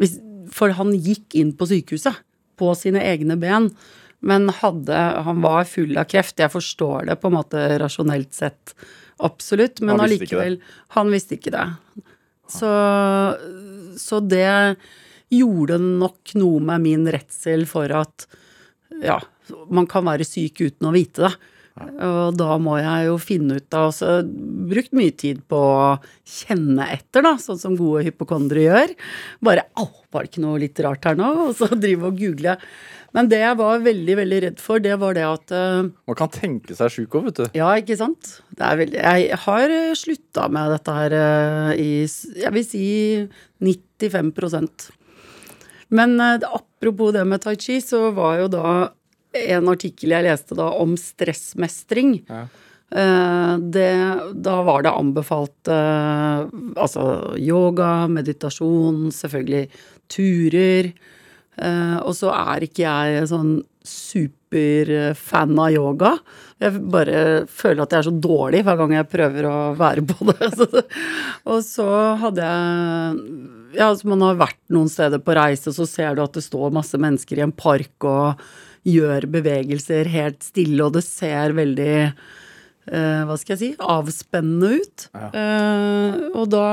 [0.00, 0.16] Hvis,
[0.52, 2.20] for han gikk inn på sykehuset
[2.60, 3.70] på sine egne ben.
[4.20, 6.40] Men hadde, han var full av kreft.
[6.40, 8.74] Jeg forstår det på en måte rasjonelt sett,
[9.26, 9.80] absolutt.
[9.80, 10.58] Men Han allikevel
[10.96, 11.66] Han visste ikke det.
[12.50, 12.70] Så,
[14.00, 14.76] så det
[15.30, 18.26] gjorde nok noe med min redsel for at
[19.04, 19.20] ja,
[19.70, 21.34] man kan være syk uten å vite det.
[21.80, 24.18] Og da må jeg jo finne ut av altså,
[24.70, 25.86] Brukt mye tid på å
[26.28, 28.92] kjenne etter, da, sånn som gode hypokondere gjør.
[29.46, 32.58] Bare 'au, var det ikke noe litt rart her nå?' Og så drive og google.
[33.16, 36.30] Men det jeg var veldig, veldig redd for, det var det at eh, Man kan
[36.30, 37.46] tenke seg sjuk òg, vet du.
[37.58, 38.36] ja, ikke sant?
[38.54, 42.84] Det veldig, jeg har slutta med dette her eh, i jeg vil si
[43.64, 44.90] 95%
[45.90, 48.72] Men eh, apropos det med tai chi, så var jo da
[49.34, 52.16] en artikkel jeg leste da om stressmestring.
[52.30, 52.44] Ja.
[52.90, 53.90] Eh, Det,
[54.42, 56.46] da var det anbefalt eh,
[56.78, 57.04] altså
[57.38, 59.68] yoga, meditasjon, selvfølgelig
[60.10, 60.92] turer.
[61.60, 66.14] Eh, og så er ikke jeg sånn superfan av yoga.
[66.60, 70.28] Jeg bare føler at jeg er så dårlig hver gang jeg prøver å være på
[70.28, 70.50] det.
[71.50, 71.86] Og så
[72.20, 73.22] hadde jeg
[73.78, 76.74] Ja, altså man har vært noen steder på reise, så ser du at det står
[76.74, 78.42] masse mennesker i en park og
[78.88, 85.06] gjør bevegelser helt stille, og det ser veldig eh, hva skal jeg si, avspennende ut.
[85.14, 86.66] Eh, og da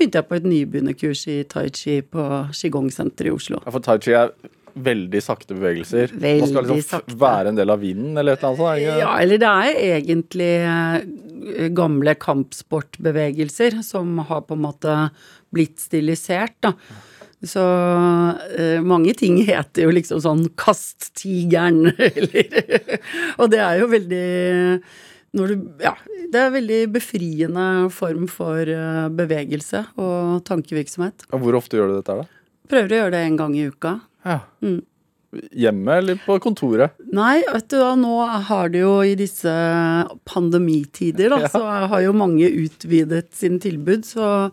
[0.00, 2.24] begynte jeg på et nybegynnerkurs i tai chi på
[2.56, 3.60] Qigong-senteret i Oslo.
[3.64, 4.32] Ja, for tai chi er
[4.80, 6.12] veldig sakte bevegelser.
[6.14, 7.18] Veldig Man skal liksom sakte.
[7.20, 9.00] være en del av vinden, eller et eller annet sånt.
[9.02, 14.96] Ja, eller det er egentlig eh, gamle kampsportbevegelser som har på en måte
[15.54, 16.74] blitt stilisert, da.
[17.40, 17.62] Så
[18.60, 23.00] eh, mange ting heter jo liksom sånn 'kast tigeren', eller
[23.40, 24.82] Og det er jo veldig
[25.32, 25.94] du, ja,
[26.30, 27.64] det er en veldig befriende
[27.94, 31.26] form for eh, bevegelse og tankevirksomhet.
[31.30, 32.28] Og Hvor ofte gjør du dette da?
[32.70, 33.96] Prøver å gjøre det en gang i uka.
[34.26, 34.40] Ja.
[34.62, 34.80] Mm.
[35.54, 36.96] Hjemme eller på kontoret?
[37.14, 38.14] Nei, vet du da, nå
[38.48, 39.52] har det jo i disse
[40.26, 41.48] pandemitider, da, Ja.
[41.52, 41.62] så
[41.92, 44.02] har jo mange utvidet sin tilbud.
[44.06, 44.50] Så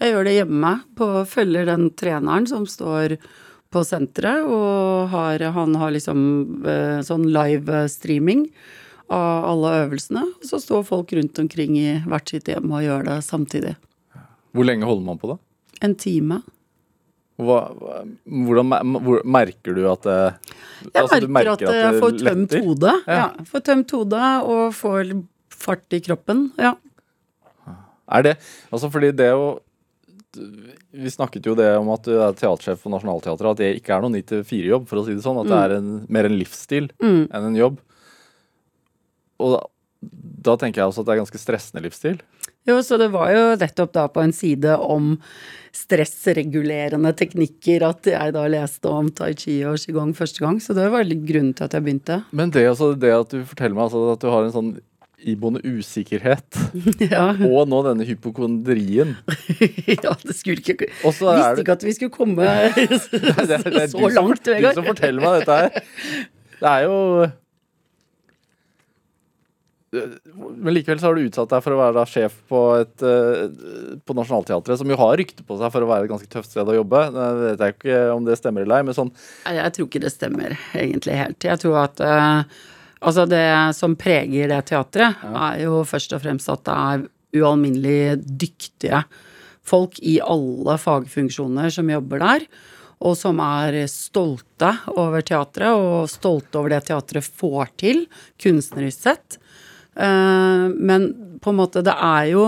[0.00, 3.16] jeg gjør det hjemme, på, følger den treneren som står
[3.70, 8.48] på senteret, og har, han har liksom eh, sånn live-streaming
[9.10, 10.22] av alle øvelsene.
[10.38, 13.74] Og så står folk rundt omkring i hvert sitt hjem og gjør det samtidig.
[14.54, 15.38] Hvor lenge holder man på da?
[15.86, 16.40] En time.
[17.40, 17.60] Hva,
[18.26, 20.16] hvordan hvor, merker du at det
[20.84, 22.94] Jeg altså, merker, at jeg det får tømt hodet.
[23.06, 23.16] Ja.
[23.16, 23.44] Ja.
[23.48, 25.12] får tømt hodet og får
[25.60, 26.50] fart i kroppen.
[26.60, 26.74] Ja.
[28.10, 28.36] Er det
[28.72, 29.58] Altså fordi det å
[30.92, 34.04] Vi snakket jo det om at du er teatersjef på Nationaltheatret, at det ikke er
[34.04, 35.40] noen 9-4-jobb, for å si det sånn.
[35.42, 37.24] At det er en, mer en livsstil Mm.
[37.34, 37.80] enn en jobb.
[39.40, 39.62] Og da,
[40.50, 42.20] da tenker jeg også at det er ganske stressende livsstil.
[42.68, 45.14] Jo, så det var jo nettopp da på en side om
[45.74, 50.88] stressregulerende teknikker at jeg da leste om tai chi og qigong første gang, så det
[50.92, 52.20] var litt grunnen til at jeg begynte.
[52.36, 54.70] Men det, altså, det at du forteller meg altså, at du har en sånn
[55.20, 56.56] iboende usikkerhet,
[57.12, 57.26] ja.
[57.44, 59.10] og nå denne hypokondrien
[60.06, 63.82] ja, det skulle ikke Visste det ikke at vi skulle komme Nei, det, er- det
[63.84, 64.72] er så langt, Vegard.
[64.72, 65.84] du som forteller meg dette her.
[66.60, 66.96] Det er jo
[69.90, 74.14] Men likevel så har du utsatt deg for å være sjef på, et, eh, på
[74.14, 76.76] Nationaltheatret, som jo har rykte på seg for å være et ganske tøft sted å
[76.76, 77.00] jobbe.
[77.10, 80.04] Jeg vet jeg ikke om det stemmer eller ei, men sånn Nei, Jeg tror ikke
[80.04, 81.48] det stemmer egentlig helt.
[81.50, 82.60] Jeg tror at eh,
[83.00, 83.46] altså det
[83.80, 87.08] som preger det teatret, er jo først og fremst at det er
[87.42, 89.02] ualminnelig dyktige
[89.66, 92.46] folk i alle fagfunksjoner som jobber der.
[93.00, 98.02] og som er stolte over teatret, og stolte over det teatret får til,
[98.36, 99.39] kunstnerisk sett.
[99.96, 101.08] Eh, men
[101.40, 102.44] på en måte, det er jo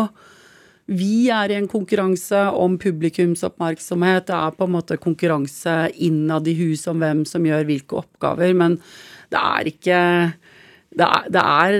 [0.92, 4.26] vi er i en konkurranse om publikumsoppmerksomhet.
[4.28, 8.52] Det er på en måte konkurranse innad i huset om hvem som gjør hvilke oppgaver.
[8.58, 8.76] Men
[9.32, 10.00] det er ikke
[10.92, 11.74] det er, det er,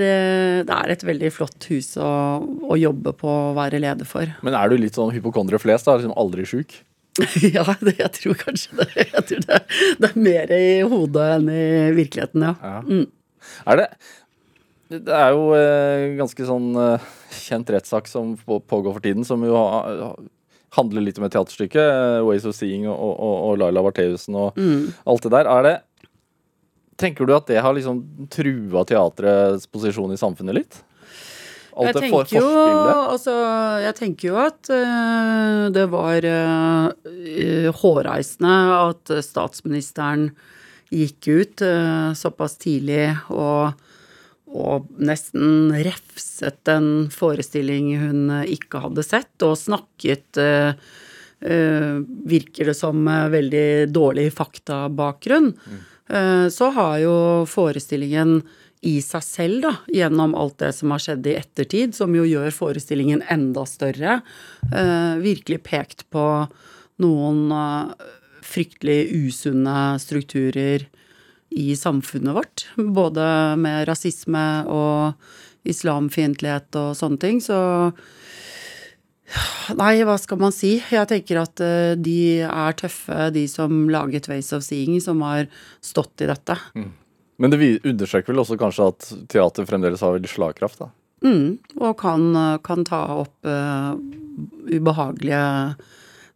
[0.65, 2.07] det er et veldig flott hus å,
[2.41, 4.31] å, jobbe på å være leder for.
[4.41, 5.99] Men er du litt sånn hypokondre flest, da?
[5.99, 6.79] Liksom aldri sjuk?
[7.55, 8.87] ja, det, jeg tror kanskje det.
[9.03, 9.59] Jeg tror det,
[9.99, 11.67] det, er mer i hodet enn i
[11.99, 12.55] virkeligheten, ja.
[12.57, 12.79] ja.
[12.87, 13.05] Mm.
[13.69, 13.87] Er det
[14.91, 17.05] Det er jo eh, ganske sånn eh,
[17.45, 20.11] kjent rettssak som pågår for tiden, som jo ha,
[20.77, 21.81] handler litt om et teaterstykke.
[21.81, 24.93] Eh, 'Ways of Seeing' og, og, og Laila Bartheussen og mm.
[25.09, 25.49] alt det der.
[25.57, 25.75] Er det
[27.03, 30.75] Tenker du at det har liksom trua teatrets posisjon i samfunnet litt?
[31.73, 32.49] Alt jeg, tenker jo,
[33.09, 33.33] altså,
[33.81, 40.27] jeg tenker jo at uh, det var uh, hårreisende at statsministeren
[40.93, 43.73] gikk ut uh, såpass tidlig og,
[44.53, 50.39] og, nesten refset en forestilling hun ikke hadde sett, og snakket
[51.43, 55.49] Virker det som veldig dårlig faktabakgrunn.
[55.51, 55.81] Mm.
[56.09, 57.15] Eh, så har jo
[57.49, 58.41] forestillingen
[58.83, 62.51] i seg selv, da, gjennom alt det som har skjedd i ettertid, som jo gjør
[62.51, 64.19] forestillingen enda større,
[64.67, 66.25] eh, virkelig pekt på
[67.03, 68.11] noen eh,
[68.43, 70.89] fryktelig usunne strukturer
[71.55, 72.65] i samfunnet vårt.
[72.75, 73.23] Både
[73.61, 77.41] med rasisme og islamfiendtlighet og sånne ting.
[77.43, 77.57] Så
[79.73, 80.75] Nei, hva skal man si?
[80.93, 85.47] Jeg tenker at uh, de er tøffe, de som laget Ways of Seeing, som har
[85.81, 86.57] stått i dette.
[86.77, 86.91] Mm.
[87.41, 90.91] Men det understreker vel også kanskje at teater fremdeles har veldig slagkraft, da?
[91.23, 92.27] Mm, og kan,
[92.67, 93.95] kan ta opp uh,
[94.69, 95.43] ubehagelige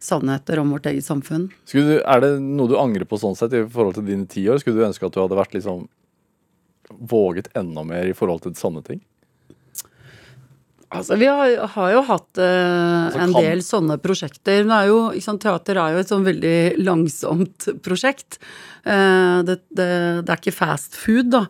[0.02, 1.48] sannheter om vårt eget samfunn.
[1.72, 4.60] Du, er det noe du angrer på sånn sett i forhold til dine ti år?
[4.62, 5.86] Skulle du ønske at du hadde vært liksom
[6.88, 9.02] våget enda mer i forhold til sånne ting?
[10.88, 13.44] Altså, Vi har, har jo hatt eh, altså, en kan...
[13.44, 14.62] del sånne prosjekter.
[14.64, 18.38] Er jo, sant, teater er jo et sånn veldig langsomt prosjekt.
[18.88, 19.90] Eh, det, det,
[20.22, 21.44] det, er ikke fast food, da.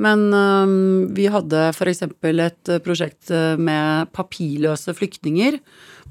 [0.00, 0.72] Men eh,
[1.18, 2.06] vi hadde f.eks.
[2.08, 5.60] et prosjekt eh, med papirløse flyktninger.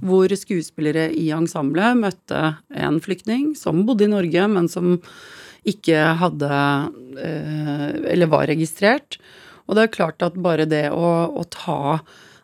[0.06, 2.44] Hvor skuespillere i ensemblet møtte
[2.76, 4.98] en flyktning som bodde i Norge, men som
[5.68, 6.54] ikke hadde
[7.20, 9.18] eh, Eller var registrert.
[9.68, 11.98] Og det er klart at bare det å, å ta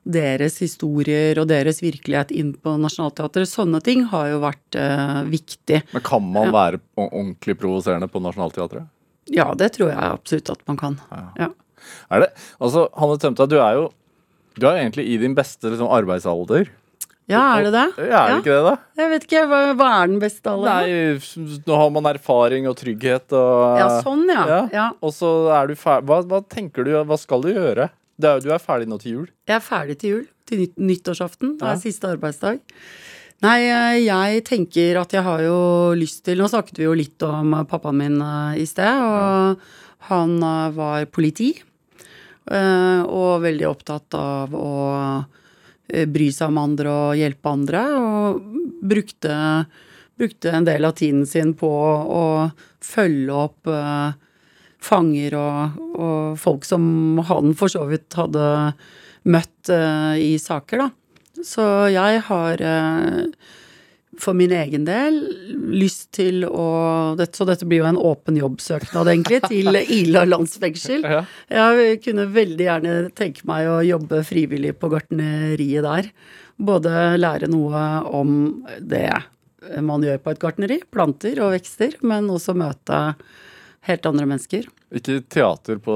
[0.03, 3.47] deres historier og deres virkelighet inn på Nationaltheatret.
[3.47, 5.79] Sånne ting har jo vært eh, viktig.
[5.93, 8.89] Men kan man være ordentlig provoserende på Nationaltheatret?
[9.31, 10.99] Ja, det tror jeg absolutt at man kan.
[11.13, 11.27] Ja.
[11.45, 11.51] ja.
[12.11, 12.33] Er det?
[12.59, 13.91] Altså, Hanne Tømta, du er jo
[14.59, 16.67] du er egentlig i din beste liksom, arbeidsalder.
[17.31, 17.85] Ja, er det det?
[18.09, 18.73] Ja, er det ikke det, da?
[18.99, 19.43] Jeg vet ikke.
[19.47, 20.89] Hva, hva er den beste alderen?
[20.91, 24.43] Nei, Nå har man erfaring og trygghet og Ja, sånn, ja.
[24.49, 24.61] ja.
[24.73, 24.87] ja.
[24.99, 27.87] Og så er du ferdig hva, hva tenker du, hva skal du gjøre?
[28.19, 29.25] Du er ferdig nå til jul?
[29.49, 30.23] Jeg er ferdig til jul.
[30.49, 31.55] Til nytt, nyttårsaften.
[31.59, 32.59] Det er siste arbeidsdag.
[33.43, 35.57] Nei, eh, jeg tenker at jeg har jo
[35.99, 39.79] lyst til Nå snakket vi jo litt om pappaen min eh, i sted, og ja.
[40.11, 41.53] han eh, var politi.
[42.43, 44.71] Og veldig opptatt av å
[45.87, 47.81] bry seg om andre og hjelpe andre.
[47.99, 48.43] Og
[48.83, 49.33] brukte,
[50.19, 52.25] brukte en del av tiden sin på å
[52.83, 53.73] følge opp
[54.83, 58.45] fanger og, og, folk som han for så vidt hadde
[59.23, 60.89] møtt uh, i saker, da.
[61.43, 63.51] Så jeg har uh,
[64.23, 65.19] for min egen del
[65.73, 66.67] lyst til å
[67.33, 69.69] Så dette blir jo en åpen jobbsøknad, egentlig, til
[69.99, 71.05] Ila landsfengsel.
[71.51, 76.09] Jeg kunne veldig gjerne tenke meg å jobbe frivillig på gartneriet der.
[76.57, 78.35] Både lære noe om
[78.79, 79.09] det
[79.83, 82.99] man gjør på et gartneri, planter og vekster, men også møte
[83.87, 84.65] helt andre mennesker.
[84.93, 85.95] Ikke teater på,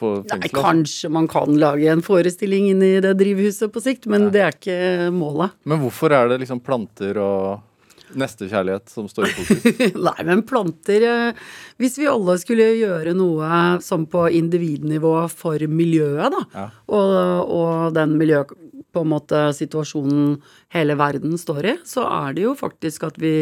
[0.00, 0.44] på fengselet?
[0.46, 4.34] Nei, kanskje man kan lage en forestilling inn i det drivhuset på sikt, men Nei.
[4.34, 5.58] det er ikke målet.
[5.70, 9.78] Men hvorfor er det liksom planter og nestekjærlighet som står i fokus?
[10.08, 11.44] Nei, men planter eh,
[11.78, 16.66] Hvis vi alle skulle gjøre noe som på individnivå for miljøet, da, ja.
[16.90, 17.14] og,
[17.54, 18.42] og den miljø
[18.90, 20.40] på en måte situasjonen
[20.74, 23.34] hele verden står i, så er det jo faktisk at vi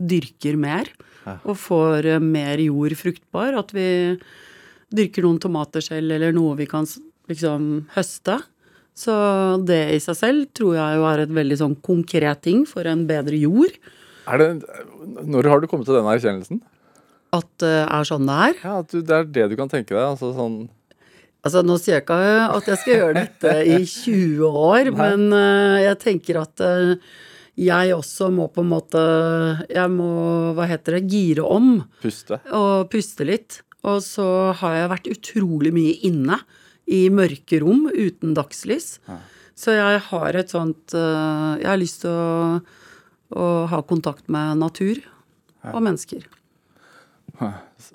[0.00, 0.88] dyrker mer
[1.32, 3.56] og får eh, mer jord fruktbar.
[3.58, 3.86] At vi
[4.94, 6.88] dyrker noen tomater selv, eller noe vi kan
[7.30, 8.38] liksom høste.
[8.94, 9.14] Så
[9.66, 13.02] det i seg selv tror jeg jo er et veldig sånn konkret ting for en
[13.08, 13.74] bedre jord.
[14.24, 14.46] Det,
[15.26, 16.62] når har du kommet til den erkjennelsen?
[17.34, 18.56] At det er sånn det er?
[18.62, 20.04] Ja, at du, det er det du kan tenke deg?
[20.06, 20.64] altså sånn...
[21.44, 22.16] Altså, Nå sier jeg ikke
[22.54, 26.94] at jeg skal gjøre dette i 20 år, men uh, jeg tenker at uh,
[27.60, 29.00] jeg også må på en måte
[29.70, 30.08] Jeg må,
[30.56, 32.40] hva heter det, gire om Puste.
[32.50, 33.60] og puste litt.
[33.84, 34.26] Og så
[34.58, 36.38] har jeg vært utrolig mye inne
[36.90, 38.98] i mørke rom uten dagslys.
[39.54, 42.60] Så jeg har et sånt eh, Jeg har lyst til å,
[43.38, 44.98] å ha kontakt med natur
[45.70, 46.24] og mennesker.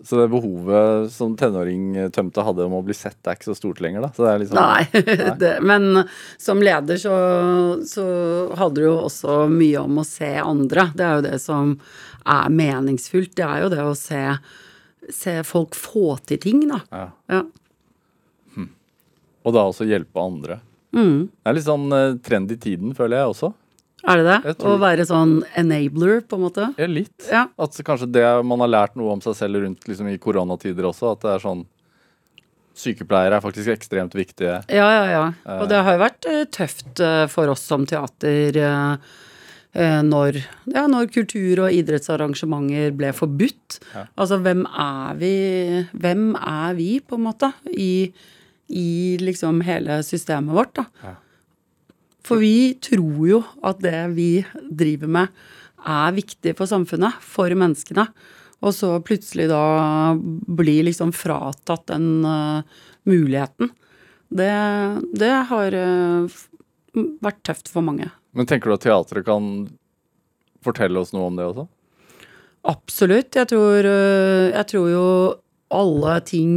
[0.04, 4.06] Så det behovet som tenåringtømte hadde om å bli sett, er ikke så stort lenger,
[4.06, 4.12] da?
[4.16, 6.04] Så det er liksom, Nei, det, men
[6.40, 7.16] som leder så,
[7.90, 8.08] så
[8.60, 10.90] hadde du jo også mye om å se andre.
[10.96, 11.76] Det er jo det som
[12.30, 13.36] er meningsfullt.
[13.40, 14.24] Det er jo det å se,
[15.14, 16.84] se folk få til ting, da.
[16.92, 17.08] Ja.
[17.36, 17.46] Ja.
[19.48, 20.60] Og da også hjelpe andre.
[20.96, 21.30] Mm.
[21.30, 23.52] Det er litt sånn eh, trend i tiden, føler jeg også.
[24.08, 24.54] Er det det?
[24.64, 26.70] Å være sånn enabler, på en måte?
[26.80, 27.18] Ja, litt.
[27.28, 27.48] Ja.
[27.60, 31.14] At kanskje det man har lært noe om seg selv rundt liksom, i koronatider også,
[31.16, 31.68] at det er sånn
[32.80, 34.62] Sykepleiere er faktisk ekstremt viktige.
[34.72, 35.24] Ja, ja, ja.
[35.60, 39.10] Og det har jo vært eh, tøft eh, for oss som teater eh,
[39.74, 40.40] eh, når,
[40.72, 43.82] ja, når kultur- og idrettsarrangementer ble forbudt.
[43.92, 44.06] Ja.
[44.16, 45.34] Altså, hvem er vi
[45.92, 48.14] Hvem er vi, på en måte, i,
[48.72, 48.88] i
[49.20, 50.88] liksom hele systemet vårt, da?
[51.04, 51.18] Ja.
[52.30, 54.30] For vi tror jo at det vi
[54.70, 55.40] driver med,
[55.80, 58.06] er viktig for samfunnet, for menneskene.
[58.60, 62.62] Og så plutselig da blir liksom fratatt den uh,
[63.08, 63.72] muligheten.
[64.30, 64.52] Det,
[65.16, 66.40] det har uh,
[67.24, 68.12] vært tøft for mange.
[68.36, 69.70] Men tenker du at teatret kan
[70.66, 71.66] fortelle oss noe om det også?
[72.70, 73.32] Absolutt.
[73.40, 75.08] Jeg tror, uh, jeg tror jo
[75.80, 76.54] alle ting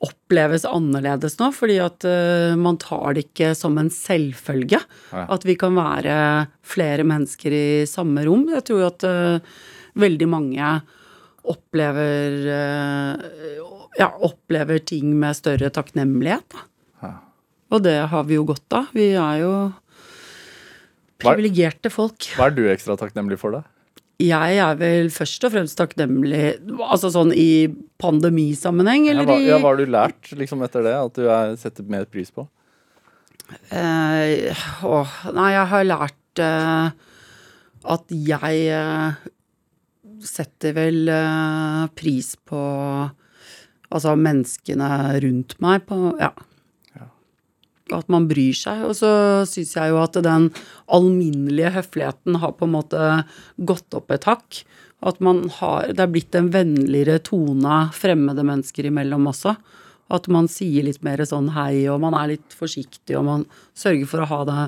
[0.00, 4.80] oppleves annerledes nå, fordi at øh, man tar det ikke som en selvfølge.
[5.12, 6.16] At vi kan være
[6.64, 8.46] flere mennesker i samme rom.
[8.54, 9.40] Jeg tror at øh,
[10.00, 10.72] veldig mange
[11.50, 12.34] opplever
[13.98, 16.44] ja, opplever ting med større takknemlighet.
[16.54, 16.66] Da.
[17.70, 18.88] Og det har vi jo godt av.
[18.96, 19.74] Vi er jo er-
[21.22, 22.30] privilegerte folk.
[22.36, 23.62] Hva er du ekstra takknemlig for, da?
[24.20, 26.42] Jeg er vel først og fremst takknemlig
[26.84, 27.68] Altså sånn i
[28.00, 31.86] pandemisammenheng, eller i ja, hva har du lært liksom, etter det, at du er, setter
[31.88, 32.46] mer pris på?
[33.74, 36.90] eh, Åh, nei, jeg har lært eh,
[37.96, 39.20] at jeg eh,
[40.26, 42.60] setter vel eh, pris på
[43.90, 44.86] Altså menneskene
[45.24, 46.30] rundt meg på Ja.
[47.96, 48.84] At man bryr seg.
[48.88, 49.10] Og så
[49.48, 50.50] syns jeg jo at den
[50.90, 53.10] alminnelige høfligheten har på en måte
[53.56, 54.62] gått opp et hakk.
[55.00, 59.56] At man har Det er blitt en vennligere tone fremmede mennesker imellom også.
[60.10, 63.44] At man sier litt mer sånn hei, og man er litt forsiktig, og man
[63.78, 64.62] sørger for å ha det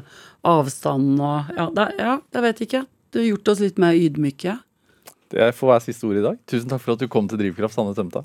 [0.47, 2.85] avstanden og Ja, det, ja jeg vet ikke.
[3.11, 4.55] Det har gjort oss litt mer ydmyke.
[5.33, 6.39] Det får være siste ord i dag.
[6.49, 8.23] Tusen takk for at du kom til Drivkraft, Sanne Tømta.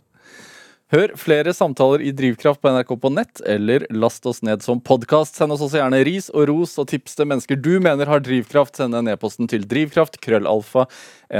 [0.87, 5.35] Hør flere samtaler i Drivkraft på NRK på nett, eller last oss ned som podkast.
[5.35, 8.79] Send oss også gjerne ris og ros og tips til mennesker du mener har drivkraft.
[8.79, 10.85] Send en e-posten til drivkraft, krøllalfa,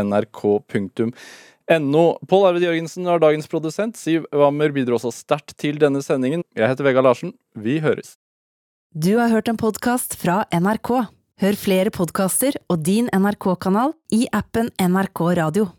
[0.03, 1.13] nrk.no.
[2.27, 3.95] Pål Arvid Jørgensen er dagens produsent.
[3.95, 6.43] Siv Wammer bidro også sterkt til denne sendingen.
[6.51, 7.31] Jeg heter Vegard Larsen.
[7.55, 8.17] Vi høres.
[8.91, 11.07] Du har hørt en podkast fra NRK.
[11.39, 15.71] Hør flere podkaster og din NRK-kanal i appen NRK Radio.